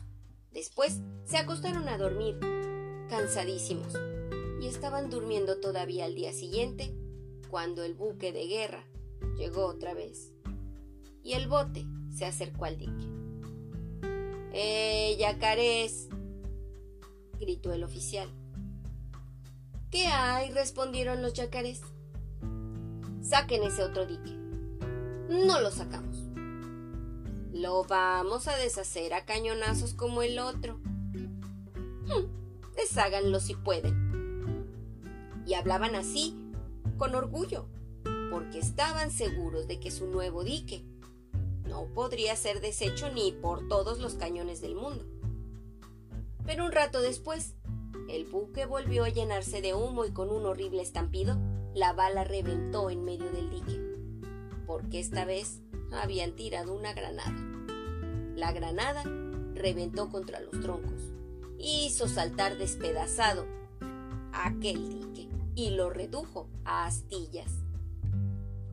Después 0.52 1.00
se 1.24 1.38
acostaron 1.38 1.88
a 1.88 1.98
dormir, 1.98 2.38
cansadísimos, 3.10 3.94
y 4.62 4.68
estaban 4.68 5.10
durmiendo 5.10 5.60
todavía 5.60 6.06
al 6.06 6.16
día 6.16 6.34
siguiente, 6.34 6.94
cuando 7.50 7.84
el 7.84 7.94
buque 7.94 8.34
de 8.34 8.48
guerra 8.48 8.86
llegó 9.38 9.66
otra 9.66 9.94
vez. 9.94 10.34
Y 11.24 11.34
el 11.34 11.48
bote 11.48 11.86
se 12.14 12.26
acercó 12.26 12.66
al 12.66 12.78
dique. 12.78 13.08
¡Eh, 14.54 15.16
yacarés! 15.18 16.10
gritó 17.40 17.72
el 17.72 17.84
oficial. 17.86 18.30
¿Qué 19.92 20.08
hay? 20.08 20.52
respondieron 20.52 21.22
los 21.22 21.34
yacarés. 21.34 21.82
Saquen 23.22 23.64
ese 23.64 23.84
otro 23.84 24.06
dique. 24.06 24.32
No 25.30 25.60
lo 25.60 25.70
sacamos. 25.70 26.18
Lo 27.52 27.84
vamos 27.84 28.48
a 28.48 28.56
deshacer 28.56 29.14
a 29.14 29.26
cañonazos 29.26 29.94
como 29.94 30.22
el 30.22 30.40
otro. 30.40 30.78
Hmm, 30.78 32.74
desháganlo 32.78 33.42
si 33.42 33.54
pueden. 33.56 34.66
Y 35.46 35.56
hablaban 35.56 35.96
así, 35.96 36.38
con 36.98 37.14
orgullo, 37.14 37.68
porque 38.32 38.60
estaban 38.60 39.12
seguros 39.12 39.68
de 39.68 39.82
que 39.82 39.92
su 39.92 40.08
nuevo 40.08 40.46
dique 40.46 40.86
no 41.68 41.86
podría 41.94 42.38
ser 42.38 42.62
deshecho 42.62 43.12
ni 43.12 43.34
por 43.34 43.68
todos 43.68 44.00
los 44.00 44.14
cañones 44.14 44.62
del 44.62 44.76
mundo. 44.76 45.06
Pero 46.46 46.66
un 46.66 46.72
rato 46.72 47.02
después, 47.02 47.56
el 48.12 48.25
buque 48.25 48.65
volvió 48.65 49.06
a 49.06 49.10
llenarse 49.10 49.62
de 49.62 49.74
humo 49.74 50.06
y 50.06 50.12
con 50.12 50.30
un 50.30 50.46
horrible 50.46 50.82
estampido, 50.82 51.38
la 51.74 51.94
bala 51.94 52.24
reventó 52.24 52.89
en 52.89 53.06
medio 53.06 53.32
del 53.32 53.50
dique, 53.50 53.80
porque 54.68 55.00
esta 55.00 55.24
vez 55.24 55.62
habían 55.91 56.36
tirado 56.36 56.74
una 56.74 56.94
granada. 56.94 57.36
La 58.36 58.51
granada 58.51 59.03
reventó 59.53 60.10
contra 60.10 60.41
los 60.41 60.60
troncos, 60.60 61.13
hizo 61.58 62.08
saltar 62.08 62.58
despedazado 62.58 63.46
aquel 64.34 64.89
dique 64.89 65.30
y 65.56 65.70
lo 65.72 65.89
redujo 65.89 66.50
a 66.65 66.86
astillas. 66.86 67.51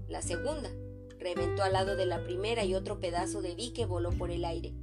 La 0.08 0.22
segunda 0.22 0.70
reventó 1.20 1.62
al 1.62 1.74
lado 1.74 1.94
de 1.94 2.06
la 2.06 2.24
primera 2.24 2.64
y 2.64 2.74
otro 2.74 2.98
pedazo 2.98 3.40
de 3.40 3.54
dique 3.54 3.86
voló 3.86 4.10
por 4.10 4.30
el 4.30 4.44
aire. 4.44 4.74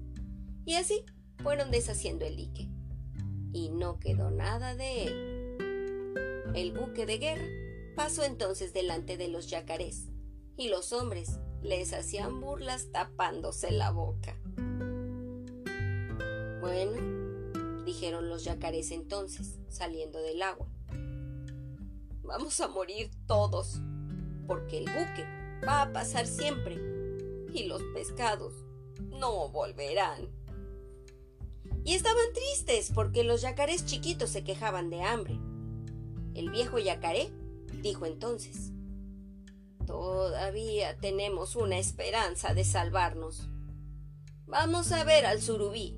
Y 0.65 0.75
así 0.75 1.03
fueron 1.43 1.71
deshaciendo 1.71 2.25
el 2.25 2.35
dique 2.35 2.69
y 3.55 3.69
no 3.69 3.99
quedó 3.99 4.31
nada 4.31 4.75
de 4.75 5.03
él. 5.05 6.51
El 6.55 6.73
buque 6.73 7.05
de 7.05 7.17
guerra 7.17 7.47
pasó 7.95 8.23
entonces 8.23 8.73
delante 8.73 9.15
de 9.15 9.29
los 9.29 9.47
yacarés 9.47 10.09
y 10.57 10.67
los 10.67 10.91
hombres 10.91 11.39
les 11.61 11.93
hacían 11.93 12.41
burlas 12.41 12.91
tapándose 12.91 13.71
la 13.71 13.91
boca. 13.91 14.35
Bueno, 16.59 17.83
dijeron 17.85 18.27
los 18.27 18.43
yacarés 18.43 18.91
entonces, 18.91 19.57
saliendo 19.69 20.21
del 20.21 20.41
agua. 20.41 20.67
Vamos 22.23 22.59
a 22.59 22.67
morir 22.67 23.09
todos, 23.25 23.79
porque 24.47 24.79
el 24.79 24.85
buque 24.85 25.25
va 25.65 25.83
a 25.83 25.93
pasar 25.93 26.27
siempre 26.27 26.75
y 27.53 27.63
los 27.67 27.81
pescados 27.93 28.53
no 29.11 29.47
volverán 29.47 30.34
y 31.85 31.93
estaban 31.93 32.33
tristes 32.33 32.91
porque 32.93 33.23
los 33.23 33.41
yacarés 33.41 33.85
chiquitos 33.85 34.31
se 34.31 34.43
quejaban 34.43 34.89
de 34.89 35.03
hambre. 35.03 35.39
El 36.33 36.49
viejo 36.49 36.79
yacaré 36.79 37.31
dijo 37.81 38.05
entonces, 38.05 38.71
Todavía 39.85 40.97
tenemos 40.97 41.55
una 41.55 41.77
esperanza 41.77 42.55
de 42.55 42.63
salvarnos. 42.63 43.47
Vamos 44.47 44.91
a 44.91 45.03
ver 45.03 45.27
al 45.27 45.41
surubí. 45.41 45.95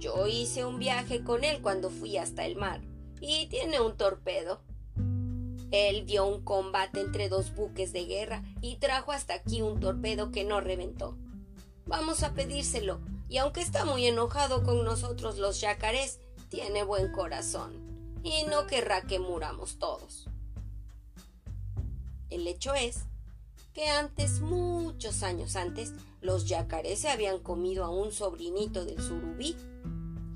Yo 0.00 0.26
hice 0.26 0.64
un 0.64 0.80
viaje 0.80 1.22
con 1.22 1.44
él 1.44 1.62
cuando 1.62 1.88
fui 1.88 2.16
hasta 2.16 2.44
el 2.44 2.56
mar 2.56 2.82
y 3.20 3.46
tiene 3.46 3.80
un 3.80 3.96
torpedo. 3.96 4.60
Él 5.70 6.04
vio 6.04 6.26
un 6.26 6.42
combate 6.42 7.00
entre 7.00 7.28
dos 7.28 7.54
buques 7.54 7.92
de 7.92 8.06
guerra 8.06 8.42
y 8.60 8.76
trajo 8.76 9.12
hasta 9.12 9.34
aquí 9.34 9.62
un 9.62 9.78
torpedo 9.78 10.32
que 10.32 10.44
no 10.44 10.60
reventó. 10.60 11.16
Vamos 11.86 12.22
a 12.24 12.34
pedírselo, 12.34 13.00
y 13.34 13.38
aunque 13.38 13.62
está 13.62 13.84
muy 13.84 14.06
enojado 14.06 14.62
con 14.62 14.84
nosotros 14.84 15.38
los 15.38 15.60
yacarés, 15.60 16.20
tiene 16.50 16.84
buen 16.84 17.10
corazón 17.10 17.72
y 18.22 18.44
no 18.44 18.68
querrá 18.68 19.02
que 19.02 19.18
muramos 19.18 19.80
todos. 19.80 20.28
El 22.30 22.46
hecho 22.46 22.74
es 22.74 23.06
que 23.72 23.88
antes, 23.88 24.38
muchos 24.38 25.24
años 25.24 25.56
antes, 25.56 25.94
los 26.20 26.46
yacarés 26.46 27.00
se 27.00 27.08
habían 27.08 27.40
comido 27.40 27.84
a 27.84 27.90
un 27.90 28.12
sobrinito 28.12 28.84
del 28.84 29.02
surubí 29.02 29.56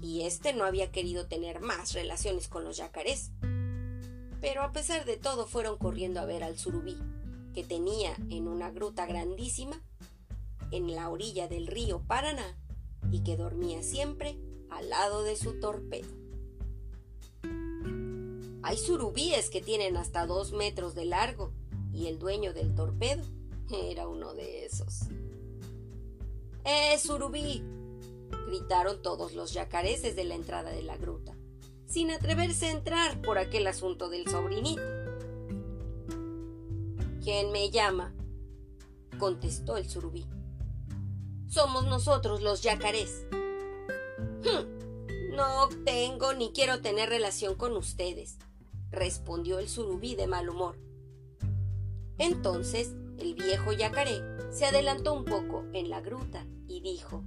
y 0.03 0.23
éste 0.23 0.53
no 0.53 0.65
había 0.65 0.91
querido 0.91 1.29
tener 1.29 1.61
más 1.61 1.93
relaciones 1.93 2.49
con 2.49 2.65
los 2.65 2.79
yacarés. 2.79 3.31
Pero 4.41 4.65
a 4.65 4.73
pesar 4.73 5.05
de 5.05 5.17
todo 5.17 5.47
fueron 5.47 5.79
corriendo 5.79 6.19
a 6.19 6.25
ver 6.25 6.43
al 6.43 6.59
surubí, 6.59 6.99
que 7.55 7.63
tenía 7.63 8.17
en 8.29 8.49
una 8.49 8.73
gruta 8.73 9.07
grandísima 9.07 9.81
en 10.73 10.97
la 10.97 11.11
orilla 11.11 11.47
del 11.47 11.69
río 11.69 12.03
Paraná 12.05 12.57
y 13.11 13.21
que 13.21 13.37
dormía 13.37 13.83
siempre 13.83 14.39
al 14.71 14.89
lado 14.89 15.23
de 15.23 15.37
su 15.37 15.61
torpedo. 15.61 16.09
Hay 18.63 18.77
surubíes 18.77 19.51
que 19.51 19.63
tienen 19.63 19.97
hasta 19.97 20.27
dos 20.27 20.53
metros 20.53 20.95
de 20.95 21.07
largo 21.07 21.53
y 21.93 22.07
el 22.07 22.19
dueño 22.19 22.53
del 22.53 22.75
torpedo 22.75 23.25
era 23.71 24.09
uno 24.09 24.35
de 24.35 24.65
esos. 24.65 25.05
¡Eh, 26.65 26.99
surubí! 26.99 27.63
gritaron 28.47 29.03
todos 29.03 29.35
los 29.35 29.53
yacarés 29.53 30.03
desde 30.03 30.25
la 30.25 30.35
entrada 30.35 30.71
de 30.71 30.83
la 30.83 30.97
gruta, 30.97 31.37
sin 31.87 32.11
atreverse 32.11 32.67
a 32.67 32.71
entrar 32.73 33.21
por 33.23 33.39
aquel 33.39 33.67
asunto 33.67 34.09
del 34.09 34.27
sobrinito. 34.29 34.83
¿Quién 37.23 37.53
me 37.53 37.71
llama? 37.71 38.15
contestó 39.19 39.77
el 39.77 39.89
surubí. 39.89 40.27
Somos 41.49 41.87
nosotros 41.87 42.43
los 42.43 42.63
yacarés. 42.63 43.27
Hm, 44.43 45.35
no 45.35 45.69
tengo 45.85 46.35
ni 46.35 46.53
quiero 46.53 46.81
tener 46.81 47.09
relación 47.09 47.55
con 47.55 47.77
ustedes, 47.77 48.39
respondió 48.91 49.59
el 49.59 49.69
surubí 49.69 50.15
de 50.15 50.27
mal 50.27 50.49
humor. 50.49 50.79
Entonces 52.19 52.93
el 53.19 53.35
viejo 53.35 53.73
yacaré 53.73 54.23
se 54.51 54.67
adelantó 54.67 55.13
un 55.13 55.25
poco 55.25 55.65
en 55.73 55.91
la 55.91 56.01
gruta 56.01 56.47
y 56.67 56.81
dijo 56.81 57.23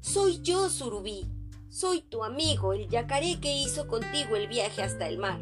Soy 0.00 0.40
yo, 0.42 0.68
surubí, 0.70 1.26
soy 1.68 2.02
tu 2.02 2.24
amigo, 2.24 2.72
el 2.72 2.88
yacaré 2.88 3.40
que 3.40 3.52
hizo 3.52 3.86
contigo 3.86 4.36
el 4.36 4.48
viaje 4.48 4.82
hasta 4.82 5.08
el 5.08 5.18
mar. 5.18 5.40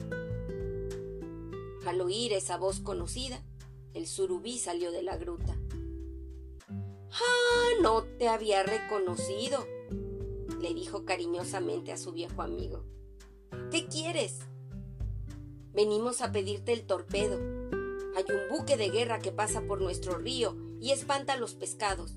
Al 1.86 2.00
oír 2.00 2.32
esa 2.32 2.56
voz 2.56 2.80
conocida, 2.80 3.42
el 3.94 4.06
surubí 4.06 4.58
salió 4.58 4.90
de 4.90 5.02
la 5.02 5.16
gruta. 5.16 5.57
¡Ah! 7.12 7.80
No 7.80 8.02
te 8.02 8.28
había 8.28 8.62
reconocido, 8.62 9.66
le 10.60 10.74
dijo 10.74 11.04
cariñosamente 11.04 11.92
a 11.92 11.96
su 11.96 12.12
viejo 12.12 12.42
amigo. 12.42 12.84
¿Qué 13.70 13.86
quieres? 13.86 14.40
Venimos 15.72 16.22
a 16.22 16.32
pedirte 16.32 16.72
el 16.72 16.86
torpedo. 16.86 17.38
Hay 18.16 18.24
un 18.28 18.56
buque 18.56 18.76
de 18.76 18.90
guerra 18.90 19.20
que 19.20 19.30
pasa 19.30 19.62
por 19.62 19.80
nuestro 19.80 20.18
río 20.18 20.56
y 20.80 20.90
espanta 20.90 21.34
a 21.34 21.36
los 21.36 21.54
pescados. 21.54 22.14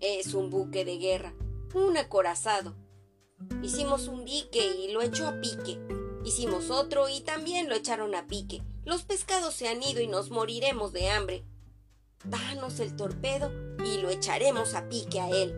Es 0.00 0.34
un 0.34 0.50
buque 0.50 0.84
de 0.84 0.98
guerra, 0.98 1.34
un 1.74 1.96
acorazado. 1.96 2.74
Hicimos 3.62 4.08
un 4.08 4.24
dique 4.24 4.64
y 4.66 4.90
lo 4.92 5.02
echó 5.02 5.28
a 5.28 5.40
pique. 5.40 5.78
Hicimos 6.24 6.70
otro 6.70 7.08
y 7.08 7.20
también 7.20 7.68
lo 7.68 7.76
echaron 7.76 8.14
a 8.14 8.26
pique. 8.26 8.62
Los 8.84 9.04
pescados 9.04 9.54
se 9.54 9.68
han 9.68 9.82
ido 9.82 10.00
y 10.00 10.08
nos 10.08 10.30
moriremos 10.30 10.92
de 10.92 11.08
hambre. 11.08 11.44
Danos 12.24 12.80
el 12.80 12.96
torpedo 12.96 13.50
y 13.84 14.00
lo 14.00 14.10
echaremos 14.10 14.74
a 14.74 14.88
pique 14.88 15.20
a 15.20 15.30
él. 15.30 15.54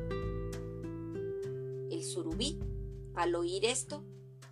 El 1.91 2.05
surubí, 2.05 2.59
al 3.15 3.35
oír 3.35 3.65
esto, 3.65 4.05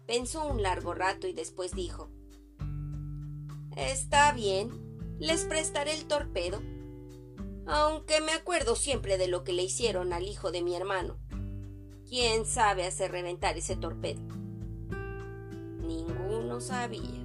pensó 0.06 0.46
un 0.46 0.62
largo 0.62 0.94
rato 0.94 1.26
y 1.28 1.32
después 1.32 1.72
dijo 1.74 2.08
Está 3.76 4.32
bien, 4.32 4.70
les 5.20 5.44
prestaré 5.44 5.94
el 5.94 6.06
torpedo, 6.06 6.60
aunque 7.66 8.20
me 8.20 8.32
acuerdo 8.32 8.74
siempre 8.74 9.18
de 9.18 9.28
lo 9.28 9.44
que 9.44 9.52
le 9.52 9.62
hicieron 9.62 10.12
al 10.12 10.24
hijo 10.24 10.50
de 10.50 10.62
mi 10.62 10.74
hermano. 10.74 11.18
¿Quién 12.08 12.46
sabe 12.46 12.86
hacer 12.86 13.12
reventar 13.12 13.58
ese 13.58 13.76
torpedo? 13.76 14.20
Ninguno 15.80 16.60
sabía, 16.60 17.24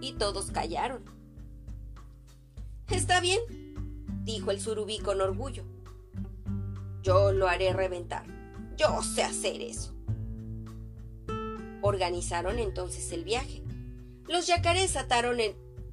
y 0.00 0.12
todos 0.12 0.50
callaron. 0.50 1.02
Está 2.90 3.20
bien, 3.20 3.40
dijo 4.24 4.50
el 4.50 4.60
surubí 4.60 4.98
con 4.98 5.20
orgullo. 5.20 5.64
Yo 7.02 7.32
lo 7.32 7.48
haré 7.48 7.72
reventar. 7.72 8.24
Yo 8.76 9.02
sé 9.02 9.22
hacer 9.22 9.60
eso. 9.60 9.92
Organizaron 11.82 12.58
entonces 12.58 13.12
el 13.12 13.24
viaje. 13.24 13.62
Los 14.26 14.46
yacarés 14.46 14.96
ataron 14.96 15.38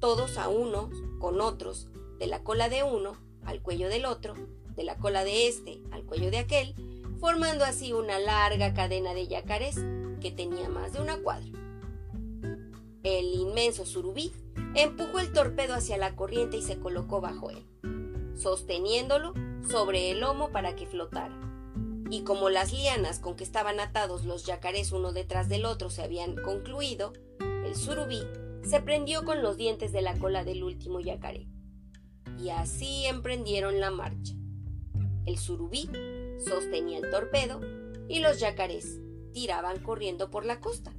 todos 0.00 0.38
a 0.38 0.48
unos 0.48 0.90
con 1.20 1.40
otros, 1.40 1.88
de 2.18 2.26
la 2.26 2.42
cola 2.42 2.68
de 2.68 2.82
uno 2.82 3.16
al 3.44 3.60
cuello 3.60 3.88
del 3.88 4.06
otro, 4.06 4.34
de 4.74 4.84
la 4.84 4.96
cola 4.96 5.22
de 5.22 5.48
este 5.48 5.82
al 5.90 6.04
cuello 6.04 6.30
de 6.30 6.38
aquel, 6.38 6.74
formando 7.20 7.64
así 7.64 7.92
una 7.92 8.18
larga 8.18 8.72
cadena 8.72 9.12
de 9.12 9.28
yacarés 9.28 9.76
que 10.20 10.30
tenía 10.30 10.70
más 10.70 10.94
de 10.94 11.02
una 11.02 11.18
cuadra. 11.18 11.46
El 13.02 13.34
inmenso 13.34 13.84
surubí 13.84 14.32
empujó 14.74 15.18
el 15.18 15.32
torpedo 15.32 15.74
hacia 15.74 15.98
la 15.98 16.16
corriente 16.16 16.56
y 16.56 16.62
se 16.62 16.78
colocó 16.78 17.20
bajo 17.20 17.50
él 17.50 17.66
sosteniéndolo 18.36 19.34
sobre 19.68 20.10
el 20.10 20.20
lomo 20.20 20.50
para 20.50 20.74
que 20.74 20.86
flotara. 20.86 21.38
Y 22.10 22.24
como 22.24 22.50
las 22.50 22.72
lianas 22.72 23.18
con 23.18 23.36
que 23.36 23.44
estaban 23.44 23.80
atados 23.80 24.24
los 24.24 24.44
yacarés 24.44 24.92
uno 24.92 25.12
detrás 25.12 25.48
del 25.48 25.64
otro 25.64 25.88
se 25.88 26.02
habían 26.02 26.36
concluido, 26.36 27.12
el 27.64 27.74
surubí 27.74 28.20
se 28.62 28.80
prendió 28.80 29.24
con 29.24 29.42
los 29.42 29.56
dientes 29.56 29.92
de 29.92 30.02
la 30.02 30.18
cola 30.18 30.44
del 30.44 30.62
último 30.62 31.00
yacaré. 31.00 31.48
Y 32.38 32.50
así 32.50 33.06
emprendieron 33.06 33.80
la 33.80 33.90
marcha. 33.90 34.34
El 35.26 35.38
surubí 35.38 35.88
sostenía 36.44 36.98
el 36.98 37.10
torpedo 37.10 37.60
y 38.08 38.20
los 38.20 38.40
yacarés 38.40 39.00
tiraban 39.32 39.80
corriendo 39.80 40.30
por 40.30 40.44
la 40.44 40.60
costa. 40.60 40.92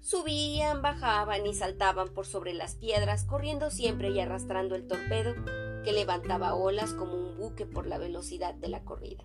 Subían, 0.00 0.82
bajaban 0.82 1.46
y 1.46 1.54
saltaban 1.54 2.08
por 2.08 2.26
sobre 2.26 2.54
las 2.54 2.74
piedras, 2.74 3.24
corriendo 3.24 3.70
siempre 3.70 4.10
y 4.10 4.18
arrastrando 4.18 4.74
el 4.74 4.86
torpedo 4.86 5.34
que 5.84 5.92
levantaba 5.92 6.54
olas 6.54 6.92
como 6.92 7.14
un 7.14 7.36
buque 7.36 7.66
por 7.66 7.86
la 7.86 7.98
velocidad 7.98 8.54
de 8.54 8.68
la 8.68 8.84
corrida. 8.84 9.24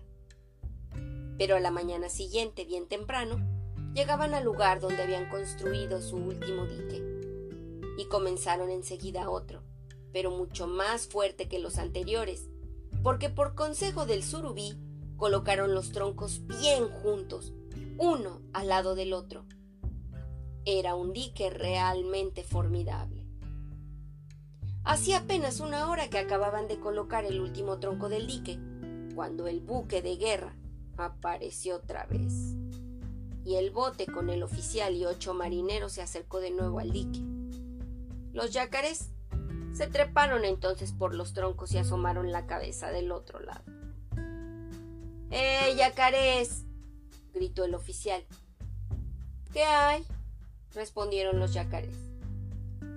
Pero 1.38 1.56
a 1.56 1.60
la 1.60 1.70
mañana 1.70 2.08
siguiente, 2.08 2.64
bien 2.64 2.88
temprano, 2.88 3.38
llegaban 3.94 4.34
al 4.34 4.44
lugar 4.44 4.80
donde 4.80 5.02
habían 5.02 5.28
construido 5.28 6.00
su 6.00 6.16
último 6.16 6.66
dique 6.66 7.02
y 7.96 8.06
comenzaron 8.06 8.70
enseguida 8.70 9.30
otro, 9.30 9.62
pero 10.12 10.30
mucho 10.30 10.66
más 10.66 11.06
fuerte 11.08 11.48
que 11.48 11.58
los 11.58 11.78
anteriores, 11.78 12.48
porque 13.02 13.28
por 13.28 13.54
consejo 13.54 14.06
del 14.06 14.22
surubí 14.22 14.76
colocaron 15.16 15.74
los 15.74 15.90
troncos 15.90 16.46
bien 16.46 16.88
juntos, 16.88 17.52
uno 17.98 18.40
al 18.52 18.68
lado 18.68 18.94
del 18.94 19.12
otro. 19.12 19.46
Era 20.64 20.94
un 20.94 21.12
dique 21.12 21.50
realmente 21.50 22.44
formidable. 22.44 23.17
Hacía 24.88 25.18
apenas 25.18 25.60
una 25.60 25.90
hora 25.90 26.08
que 26.08 26.16
acababan 26.16 26.66
de 26.66 26.80
colocar 26.80 27.26
el 27.26 27.42
último 27.42 27.78
tronco 27.78 28.08
del 28.08 28.26
dique, 28.26 28.58
cuando 29.14 29.46
el 29.46 29.60
buque 29.60 30.00
de 30.00 30.16
guerra 30.16 30.54
apareció 30.96 31.76
otra 31.76 32.06
vez. 32.06 32.32
Y 33.44 33.56
el 33.56 33.70
bote 33.70 34.06
con 34.06 34.30
el 34.30 34.42
oficial 34.42 34.96
y 34.96 35.04
ocho 35.04 35.34
marineros 35.34 35.92
se 35.92 36.00
acercó 36.00 36.40
de 36.40 36.52
nuevo 36.52 36.78
al 36.78 36.90
dique. 36.90 37.20
Los 38.32 38.54
yacarés 38.54 39.10
se 39.74 39.88
treparon 39.88 40.46
entonces 40.46 40.92
por 40.92 41.14
los 41.14 41.34
troncos 41.34 41.70
y 41.72 41.76
asomaron 41.76 42.32
la 42.32 42.46
cabeza 42.46 42.90
del 42.90 43.12
otro 43.12 43.40
lado. 43.40 43.64
¡Eh, 45.30 45.74
yacarés! 45.76 46.64
gritó 47.34 47.66
el 47.66 47.74
oficial. 47.74 48.24
¿Qué 49.52 49.64
hay? 49.64 50.02
respondieron 50.72 51.38
los 51.38 51.52
yacarés. 51.52 51.98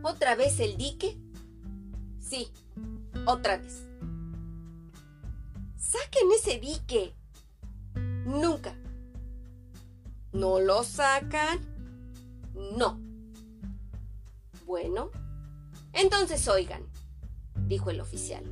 ¿Otra 0.04 0.36
vez 0.36 0.58
el 0.62 0.78
dique? 0.78 1.18
Sí, 2.32 2.50
otra 3.26 3.58
vez. 3.58 3.86
Saquen 5.76 6.32
ese 6.32 6.62
dique. 6.62 7.14
Nunca. 8.24 8.74
¿No 10.32 10.62
lo 10.62 10.86
sacan? 10.86 11.60
No. 12.54 13.02
Bueno, 14.66 15.12
entonces 15.92 16.48
oigan, 16.48 16.86
dijo 17.68 17.90
el 17.90 18.00
oficial. 18.00 18.46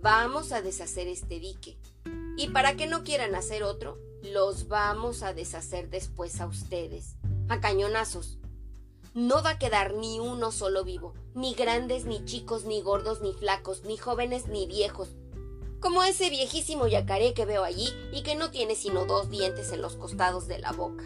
Vamos 0.00 0.52
a 0.52 0.62
deshacer 0.62 1.08
este 1.08 1.40
dique. 1.40 1.76
Y 2.38 2.48
para 2.48 2.74
que 2.74 2.86
no 2.86 3.04
quieran 3.04 3.34
hacer 3.34 3.64
otro, 3.64 3.98
los 4.22 4.66
vamos 4.66 5.22
a 5.22 5.34
deshacer 5.34 5.90
después 5.90 6.40
a 6.40 6.46
ustedes, 6.46 7.16
a 7.50 7.60
cañonazos. 7.60 8.39
No 9.14 9.42
va 9.42 9.50
a 9.50 9.58
quedar 9.58 9.94
ni 9.94 10.20
uno 10.20 10.52
solo 10.52 10.84
vivo, 10.84 11.14
ni 11.34 11.54
grandes, 11.54 12.04
ni 12.04 12.24
chicos, 12.24 12.64
ni 12.64 12.80
gordos, 12.80 13.20
ni 13.20 13.32
flacos, 13.32 13.84
ni 13.84 13.96
jóvenes, 13.96 14.46
ni 14.48 14.66
viejos, 14.66 15.08
como 15.80 16.02
ese 16.02 16.28
viejísimo 16.28 16.86
yacaré 16.86 17.32
que 17.32 17.46
veo 17.46 17.64
allí 17.64 17.88
y 18.12 18.22
que 18.22 18.34
no 18.34 18.50
tiene 18.50 18.74
sino 18.74 19.06
dos 19.06 19.30
dientes 19.30 19.72
en 19.72 19.80
los 19.80 19.96
costados 19.96 20.46
de 20.46 20.58
la 20.58 20.72
boca. 20.72 21.04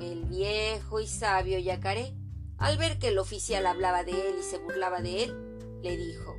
El 0.00 0.24
viejo 0.26 1.00
y 1.00 1.08
sabio 1.08 1.58
yacaré, 1.58 2.14
al 2.56 2.78
ver 2.78 3.00
que 3.00 3.08
el 3.08 3.18
oficial 3.18 3.66
hablaba 3.66 4.04
de 4.04 4.12
él 4.12 4.36
y 4.38 4.42
se 4.44 4.58
burlaba 4.58 5.02
de 5.02 5.24
él, 5.24 5.80
le 5.82 5.96
dijo 5.96 6.36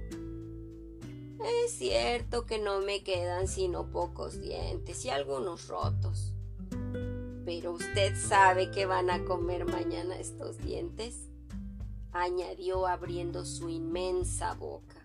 Es 1.66 1.74
cierto 1.74 2.46
que 2.46 2.58
no 2.58 2.80
me 2.80 3.04
quedan 3.04 3.50
sino 3.50 3.92
pocos 3.92 4.40
dientes 4.40 5.04
y 5.04 5.10
algunos 5.10 5.68
rotos 5.68 6.29
pero 7.50 7.72
usted 7.72 8.16
sabe 8.16 8.70
que 8.70 8.86
van 8.86 9.10
a 9.10 9.26
comer 9.26 9.66
mañana 9.66 10.16
estos 10.20 10.60
dientes, 10.60 11.32
añadió 12.12 12.86
abriendo 12.86 13.44
su 13.44 13.70
inmensa 13.70 14.54
boca. 14.54 15.04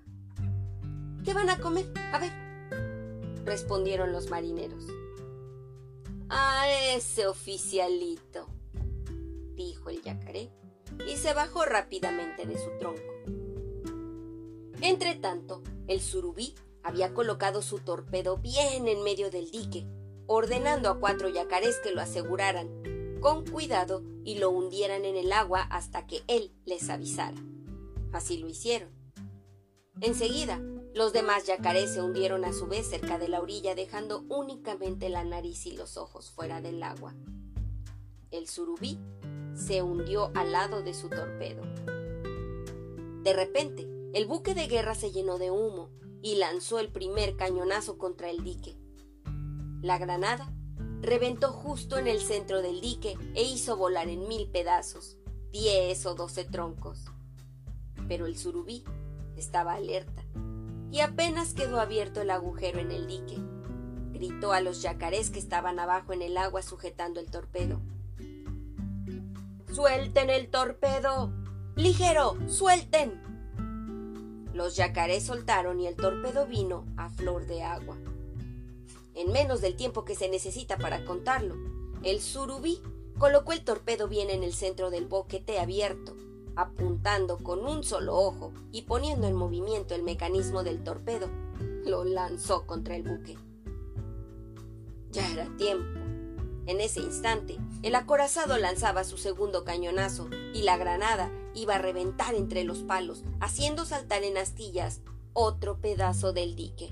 ¿Qué 1.25 1.33
van 1.33 1.49
a 1.49 1.59
comer? 1.59 1.87
A 2.13 2.19
ver, 2.19 2.33
respondieron 3.47 4.13
los 4.13 4.29
marineros. 4.29 4.85
A 6.29 6.69
ese 6.95 7.27
oficialito, 7.27 8.47
dijo 9.55 9.89
el 9.89 10.03
yacaré, 10.03 10.51
y 11.09 11.17
se 11.17 11.33
bajó 11.33 11.65
rápidamente 11.65 12.45
de 12.45 12.59
su 12.59 12.69
tronco. 12.79 13.01
Entretanto, 14.83 15.63
el 15.87 16.03
surubí 16.03 16.55
había 16.83 17.15
colocado 17.15 17.63
su 17.63 17.79
torpedo 17.79 18.37
bien 18.37 18.87
en 18.87 19.03
medio 19.03 19.31
del 19.31 19.51
dique 19.51 19.87
ordenando 20.27 20.89
a 20.89 20.99
cuatro 20.99 21.29
yacarés 21.29 21.79
que 21.79 21.93
lo 21.93 22.01
aseguraran 22.01 22.69
con 23.21 23.47
cuidado 23.47 24.03
y 24.25 24.39
lo 24.39 24.51
hundieran 24.51 25.05
en 25.05 25.17
el 25.17 25.33
agua 25.33 25.63
hasta 25.63 26.07
que 26.07 26.23
él 26.29 26.53
les 26.67 26.91
avisara. 26.91 27.37
Así 28.13 28.37
lo 28.37 28.49
hicieron. 28.49 28.91
Enseguida, 30.01 30.61
los 30.95 31.13
demás 31.13 31.47
yacarés 31.47 31.95
se 31.95 32.03
hundieron 32.03 32.45
a 32.45 32.53
su 32.53 32.67
vez 32.67 32.87
cerca 32.87 33.19
de 33.19 33.29
la 33.29 33.41
orilla, 33.41 33.75
dejando 33.75 34.25
únicamente 34.29 35.09
la 35.09 35.25
nariz 35.25 35.67
y 35.67 35.73
los 35.73 35.97
ojos 35.97 36.31
fuera 36.31 36.61
del 36.61 36.83
agua. 36.83 37.15
El 38.31 38.49
surubí 38.49 38.99
se 39.55 39.83
hundió 39.83 40.31
al 40.35 40.53
lado 40.53 40.83
de 40.83 40.95
su 40.95 41.09
torpedo. 41.09 41.63
De 43.23 43.33
repente, 43.33 43.89
el 44.13 44.27
buque 44.27 44.55
de 44.55 44.67
guerra 44.67 44.95
se 44.95 45.13
llenó 45.13 45.39
de 45.39 45.51
humo 45.51 45.91
y 46.21 46.37
lanzó 46.37 46.79
el 46.79 46.91
primer 46.91 47.37
cañonazo 47.37 47.97
contra 47.97 48.31
el 48.31 48.45
dique. 48.45 48.77
La 49.85 49.99
granada 49.99 50.51
reventó 51.03 51.53
justo 51.53 51.99
en 51.99 52.07
el 52.07 52.23
centro 52.23 52.63
del 52.63 52.81
dique 52.81 53.19
e 53.35 53.43
hizo 53.43 53.77
volar 53.77 54.09
en 54.09 54.27
mil 54.27 54.49
pedazos, 54.49 55.19
diez 55.53 56.07
o 56.07 56.15
doce 56.15 56.47
troncos. 56.47 57.05
Pero 58.09 58.25
el 58.25 58.39
surubí 58.39 58.83
estaba 59.37 59.75
alerta 59.75 60.23
y 60.91 61.01
apenas 61.01 61.53
quedó 61.53 61.81
abierto 61.81 62.23
el 62.23 62.31
agujero 62.31 62.79
en 62.79 62.93
el 62.93 63.07
dique. 63.07 63.37
Gritó 64.15 64.55
a 64.55 64.63
los 64.63 64.81
yacarés 64.81 65.29
que 65.29 65.39
estaban 65.39 65.79
abajo 65.79 66.15
en 66.15 66.23
el 66.23 66.39
agua 66.39 66.63
sujetando 66.63 67.21
el 67.21 67.31
torpedo. 67.31 67.79
¡Suelten 69.71 70.31
el 70.31 70.49
torpedo! 70.49 71.31
¡Ligero! 71.77 72.39
¡Suelten! 72.49 73.21
Los 74.55 74.77
yacarés 74.77 75.25
soltaron 75.25 75.79
y 75.79 75.89
el 75.89 75.97
torpedo 75.97 76.47
vino 76.47 76.87
a 76.97 77.11
flor 77.11 77.45
de 77.47 77.65
agua 77.65 77.99
en 79.15 79.33
menos 79.33 79.61
del 79.61 79.77
tiempo 79.77 80.05
que 80.05 80.15
se 80.15 80.29
necesita 80.29 80.77
para 80.77 81.05
contarlo. 81.05 81.57
El 82.03 82.21
surubí 82.21 82.81
colocó 83.19 83.53
el 83.53 83.65
torpedo 83.65 84.09
bien 84.09 84.31
en 84.31 84.43
el 84.43 84.55
centro 84.55 84.91
del 84.91 85.07
boquete 85.07 85.59
abierto, 85.59 86.17
apuntando 86.57 87.39
con 87.39 87.67
un 87.67 87.85
solo 87.85 88.17
ojo 88.17 88.53
y 88.73 88.83
poniendo 88.83 89.27
en 89.27 89.35
movimiento 89.35 89.95
el 89.95 90.03
mecanismo 90.03 90.63
del 90.63 90.83
torpedo. 90.83 91.29
Lo 91.85 92.05
lanzó 92.05 92.67
contra 92.67 92.97
el 92.97 93.03
buque. 93.03 93.37
Ya 95.11 95.31
era 95.31 95.49
tiempo. 95.57 96.01
En 96.67 96.81
ese 96.81 97.01
instante, 97.01 97.59
el 97.83 97.95
acorazado 97.95 98.57
lanzaba 98.57 99.05
su 99.05 99.19
segundo 99.19 99.65
cañonazo 99.65 100.29
y 100.55 100.63
la 100.63 100.79
granada 100.79 101.31
iba 101.55 101.75
a 101.75 101.79
reventar 101.79 102.35
entre 102.35 102.65
los 102.65 102.79
palos, 102.79 103.23
haciendo 103.39 103.85
saltar 103.85 104.25
en 104.25 104.39
astillas 104.39 105.03
otro 105.35 105.79
pedazo 105.79 106.33
del 106.33 106.57
dique 106.57 106.91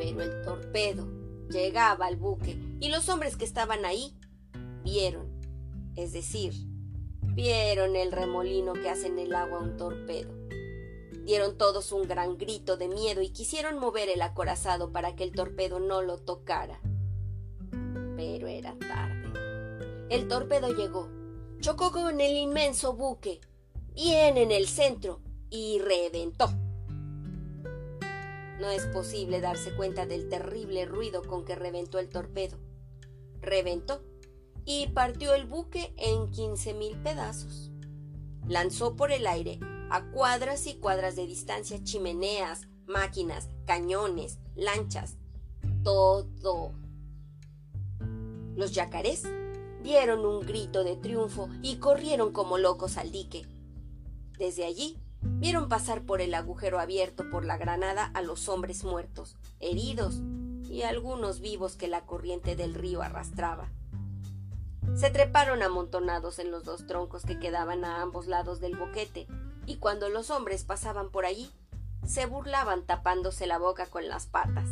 pero 0.00 0.22
el 0.22 0.40
torpedo 0.40 1.06
llegaba 1.50 2.06
al 2.06 2.16
buque 2.16 2.56
y 2.80 2.88
los 2.88 3.10
hombres 3.10 3.36
que 3.36 3.44
estaban 3.44 3.84
ahí 3.84 4.16
vieron, 4.82 5.28
es 5.94 6.14
decir, 6.14 6.54
vieron 7.20 7.96
el 7.96 8.10
remolino 8.10 8.72
que 8.72 8.88
hace 8.88 9.08
en 9.08 9.18
el 9.18 9.34
agua 9.34 9.58
un 9.58 9.76
torpedo. 9.76 10.32
Dieron 11.26 11.58
todos 11.58 11.92
un 11.92 12.08
gran 12.08 12.38
grito 12.38 12.78
de 12.78 12.88
miedo 12.88 13.20
y 13.20 13.28
quisieron 13.28 13.78
mover 13.78 14.08
el 14.08 14.22
acorazado 14.22 14.90
para 14.90 15.14
que 15.14 15.22
el 15.22 15.32
torpedo 15.32 15.80
no 15.80 16.00
lo 16.00 16.16
tocara. 16.16 16.80
Pero 18.16 18.48
era 18.48 18.74
tarde. 18.78 20.06
El 20.08 20.28
torpedo 20.28 20.72
llegó, 20.72 21.10
chocó 21.60 21.92
con 21.92 22.22
el 22.22 22.38
inmenso 22.38 22.94
buque, 22.94 23.42
bien 23.92 24.38
en 24.38 24.50
el 24.50 24.66
centro, 24.66 25.20
y 25.50 25.78
reventó. 25.78 26.48
No 28.60 28.68
es 28.68 28.84
posible 28.86 29.40
darse 29.40 29.74
cuenta 29.74 30.04
del 30.04 30.28
terrible 30.28 30.84
ruido 30.84 31.22
con 31.22 31.46
que 31.46 31.54
reventó 31.54 31.98
el 31.98 32.10
torpedo. 32.10 32.58
Reventó 33.40 34.02
y 34.66 34.88
partió 34.88 35.34
el 35.34 35.46
buque 35.46 35.94
en 35.96 36.30
quince 36.30 36.74
mil 36.74 36.98
pedazos. 36.98 37.70
Lanzó 38.46 38.96
por 38.96 39.12
el 39.12 39.26
aire 39.26 39.58
a 39.90 40.04
cuadras 40.12 40.66
y 40.66 40.74
cuadras 40.74 41.16
de 41.16 41.26
distancia 41.26 41.82
chimeneas, 41.82 42.68
máquinas, 42.86 43.48
cañones, 43.64 44.38
lanchas, 44.54 45.16
todo. 45.82 46.74
Los 48.56 48.72
yacarés 48.72 49.22
dieron 49.82 50.26
un 50.26 50.40
grito 50.40 50.84
de 50.84 50.96
triunfo 50.96 51.48
y 51.62 51.76
corrieron 51.76 52.30
como 52.30 52.58
locos 52.58 52.98
al 52.98 53.10
dique. 53.10 53.46
Desde 54.38 54.66
allí 54.66 54.98
Vieron 55.22 55.68
pasar 55.68 56.02
por 56.02 56.20
el 56.20 56.34
agujero 56.34 56.80
abierto 56.80 57.28
por 57.30 57.44
la 57.44 57.58
granada 57.58 58.10
a 58.14 58.22
los 58.22 58.48
hombres 58.48 58.84
muertos, 58.84 59.36
heridos 59.58 60.20
y 60.68 60.82
algunos 60.82 61.40
vivos 61.40 61.76
que 61.76 61.88
la 61.88 62.06
corriente 62.06 62.56
del 62.56 62.74
río 62.74 63.02
arrastraba. 63.02 63.68
Se 64.94 65.10
treparon 65.10 65.62
amontonados 65.62 66.38
en 66.38 66.50
los 66.50 66.64
dos 66.64 66.86
troncos 66.86 67.24
que 67.24 67.38
quedaban 67.38 67.84
a 67.84 68.00
ambos 68.02 68.26
lados 68.26 68.60
del 68.60 68.76
boquete, 68.76 69.26
y 69.66 69.76
cuando 69.76 70.08
los 70.08 70.30
hombres 70.30 70.64
pasaban 70.64 71.10
por 71.10 71.26
allí, 71.26 71.50
se 72.06 72.26
burlaban 72.26 72.84
tapándose 72.84 73.46
la 73.46 73.58
boca 73.58 73.86
con 73.86 74.08
las 74.08 74.26
patas. 74.26 74.68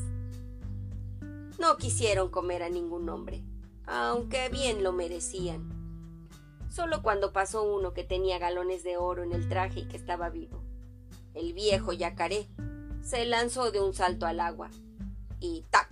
No 1.58 1.76
quisieron 1.76 2.30
comer 2.30 2.62
a 2.62 2.68
ningún 2.68 3.08
hombre, 3.08 3.42
aunque 3.86 4.48
bien 4.48 4.82
lo 4.82 4.92
merecían 4.92 5.77
solo 6.70 7.02
cuando 7.02 7.32
pasó 7.32 7.62
uno 7.62 7.92
que 7.92 8.04
tenía 8.04 8.38
galones 8.38 8.84
de 8.84 8.96
oro 8.96 9.22
en 9.22 9.32
el 9.32 9.48
traje 9.48 9.80
y 9.80 9.88
que 9.88 9.96
estaba 9.96 10.30
vivo. 10.30 10.62
El 11.34 11.52
viejo 11.52 11.92
yacaré 11.92 12.48
se 13.02 13.24
lanzó 13.24 13.70
de 13.70 13.80
un 13.80 13.94
salto 13.94 14.26
al 14.26 14.40
agua 14.40 14.70
y 15.40 15.64
¡tac! 15.70 15.88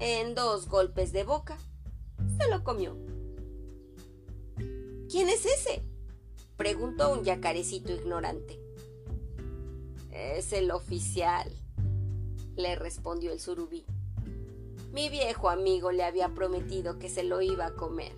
En 0.00 0.34
dos 0.34 0.68
golpes 0.68 1.12
de 1.12 1.22
boca 1.22 1.56
se 2.38 2.50
lo 2.50 2.64
comió. 2.64 2.96
¿Quién 5.08 5.28
es 5.28 5.46
ese? 5.46 5.84
preguntó 6.56 7.12
un 7.12 7.24
yacarecito 7.24 7.92
ignorante. 7.92 8.60
Es 10.10 10.52
el 10.52 10.70
oficial, 10.70 11.50
le 12.56 12.74
respondió 12.76 13.32
el 13.32 13.40
surubí. 13.40 13.84
Mi 14.92 15.08
viejo 15.08 15.50
amigo 15.50 15.92
le 15.92 16.04
había 16.04 16.28
prometido 16.34 16.98
que 16.98 17.08
se 17.08 17.24
lo 17.24 17.40
iba 17.42 17.66
a 17.66 17.74
comer 17.74 18.12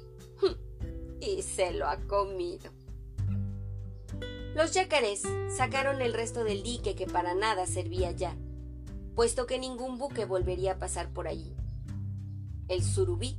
y 1.20 1.42
se 1.42 1.72
lo 1.72 1.88
ha 1.88 1.98
comido. 1.98 2.70
Los 4.54 4.72
yacarés 4.72 5.22
sacaron 5.54 6.00
el 6.00 6.14
resto 6.14 6.42
del 6.42 6.62
dique 6.62 6.94
que 6.94 7.06
para 7.06 7.34
nada 7.34 7.66
servía 7.66 8.10
ya, 8.12 8.36
puesto 9.14 9.46
que 9.46 9.58
ningún 9.58 9.98
buque 9.98 10.24
volvería 10.24 10.72
a 10.72 10.78
pasar 10.78 11.12
por 11.12 11.28
allí. 11.28 11.54
El 12.68 12.82
surubí, 12.82 13.36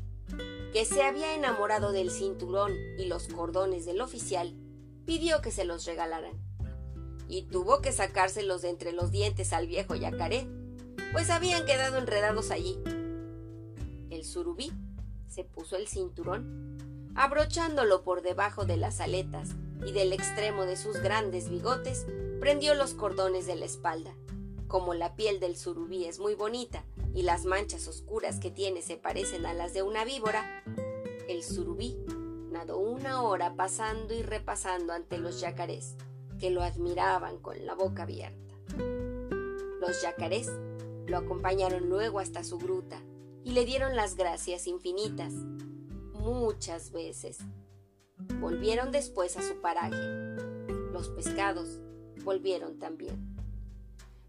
que 0.74 0.86
se 0.86 1.02
había 1.02 1.34
enamorado 1.34 1.92
del 1.92 2.12
cinturón 2.12 2.74
y 2.98 3.06
los 3.06 3.28
cordones 3.28 3.86
del 3.86 4.02
oficial, 4.02 4.54
pidió 5.06 5.42
que 5.42 5.52
se 5.52 5.66
los 5.66 5.86
regalaran. 5.86 6.34
Y 7.28 7.44
tuvo 7.44 7.82
que 7.82 7.92
sacárselos 7.92 8.62
de 8.62 8.70
entre 8.70 8.92
los 8.92 9.12
dientes 9.12 9.54
al 9.54 9.68
viejo 9.68 9.96
yacaré, 9.96 10.48
pues 11.12 11.30
habían 11.30 11.66
quedado 11.66 11.98
enredados 11.98 12.52
allí. 12.52 12.78
El 14.10 14.24
surubí 14.24 14.72
se 15.28 15.44
puso 15.44 15.76
el 15.76 15.88
cinturón 15.88 16.77
abrochándolo 17.18 18.04
por 18.04 18.22
debajo 18.22 18.66
de 18.66 18.78
las 18.78 19.02
aletas 19.02 19.50
y 19.86 19.92
del 19.92 20.14
extremo 20.14 20.66
de 20.66 20.78
sus 20.78 21.02
grandes 21.02 21.50
bigotes, 21.50 22.06
prendió 22.40 22.76
los 22.76 22.94
cordones 22.94 23.48
de 23.48 23.56
la 23.56 23.66
espalda. 23.66 24.14
Como 24.68 24.94
la 24.94 25.16
piel 25.16 25.40
del 25.40 25.58
surubí 25.58 26.06
es 26.06 26.20
muy 26.20 26.36
bonita 26.36 26.86
y 27.14 27.24
las 27.24 27.46
manchas 27.46 27.88
oscuras 27.88 28.40
que 28.40 28.52
tiene 28.52 28.84
se 28.84 28.98
parecen 28.98 29.48
a 29.48 29.54
las 29.54 29.74
de 29.74 29.82
una 29.82 30.06
víbora, 30.06 30.64
el 31.28 31.44
surubí 31.44 31.98
nadó 32.52 32.78
una 32.78 33.24
hora 33.24 33.56
pasando 33.56 34.14
y 34.14 34.22
repasando 34.22 34.94
ante 34.94 35.18
los 35.18 35.42
yacarés, 35.42 35.96
que 36.40 36.52
lo 36.52 36.62
admiraban 36.62 37.40
con 37.40 37.66
la 37.66 37.74
boca 37.74 38.04
abierta. 38.04 38.54
Los 39.80 40.02
yacarés 40.04 40.52
lo 41.08 41.18
acompañaron 41.18 41.90
luego 41.90 42.20
hasta 42.20 42.44
su 42.44 42.60
gruta 42.60 43.02
y 43.44 43.54
le 43.54 43.66
dieron 43.66 43.96
las 43.96 44.16
gracias 44.16 44.68
infinitas, 44.68 45.34
muchas 46.34 46.92
veces. 46.92 47.40
Volvieron 48.40 48.92
después 48.92 49.38
a 49.38 49.42
su 49.42 49.62
paraje. 49.62 49.98
Los 50.92 51.10
pescados 51.10 51.80
volvieron 52.24 52.80
también. 52.80 53.36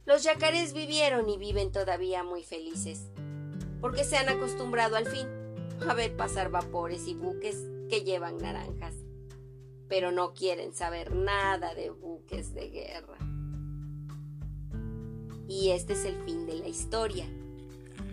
Los 0.05 0.23
yacarés 0.23 0.73
vivieron 0.73 1.29
y 1.29 1.37
viven 1.37 1.71
todavía 1.73 2.23
muy 2.23 2.43
felices, 2.43 3.11
porque 3.81 4.05
se 4.05 4.17
han 4.17 4.29
acostumbrado 4.29 4.97
al 4.97 5.07
fin 5.07 5.27
a 5.87 5.95
ver 5.95 6.17
pasar 6.17 6.51
vapores 6.51 7.07
y 7.09 7.15
buques 7.15 7.67
que 7.89 8.03
llevan 8.03 8.39
naranjas, 8.39 8.95
pero 9.89 10.11
no 10.11 10.33
quieren 10.33 10.73
saber 10.75 11.15
nada 11.15 11.75
de 11.75 11.91
buques 11.91 12.55
de 12.55 12.71
guerra. 12.71 13.19
Y 15.47 15.71
este 15.71 15.95
es 15.95 16.05
el 16.05 16.17
fin 16.25 16.47
de 16.47 16.55
la 16.55 16.69
historia. 16.69 17.27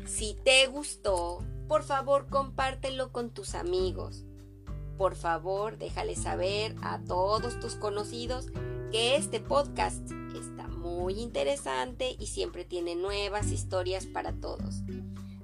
Si 0.06 0.36
te 0.43 0.67
gustó, 0.67 1.43
por 1.67 1.84
favor 1.84 2.28
compártelo 2.30 3.12
con 3.12 3.30
tus 3.30 3.56
amigos. 3.56 4.25
Por 4.97 5.15
favor, 5.15 5.78
déjale 5.78 6.15
saber 6.15 6.75
a 6.82 6.99
todos 6.99 7.60
tus 7.60 7.75
conocidos 7.75 8.47
que 8.91 9.15
este 9.15 9.39
podcast 9.39 10.10
está 10.36 10.67
muy 10.67 11.19
interesante 11.19 12.15
y 12.17 12.28
siempre 12.28 12.65
tiene 12.65 12.95
nuevas 12.95 13.51
historias 13.51 14.06
para 14.06 14.34
todos. 14.34 14.84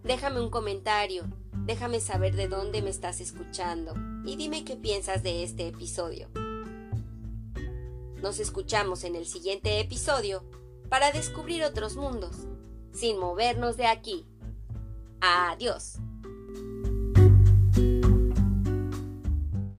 Déjame 0.04 0.40
un 0.40 0.50
comentario, 0.50 1.26
déjame 1.66 2.00
saber 2.00 2.36
de 2.36 2.48
dónde 2.48 2.82
me 2.82 2.90
estás 2.90 3.20
escuchando 3.20 3.94
y 4.26 4.36
dime 4.36 4.64
qué 4.64 4.76
piensas 4.76 5.24
de 5.24 5.44
este 5.44 5.68
episodio. 5.68 6.30
Nos 8.22 8.40
escuchamos 8.40 9.04
en 9.04 9.16
el 9.16 9.26
siguiente 9.26 9.80
episodio 9.80 10.44
para 10.90 11.12
descubrir 11.12 11.64
otros 11.64 11.96
mundos, 11.96 12.36
sin 12.94 13.18
movernos 13.18 13.78
de 13.78 13.88
aquí. 13.88 14.26
Adiós. 15.22 16.00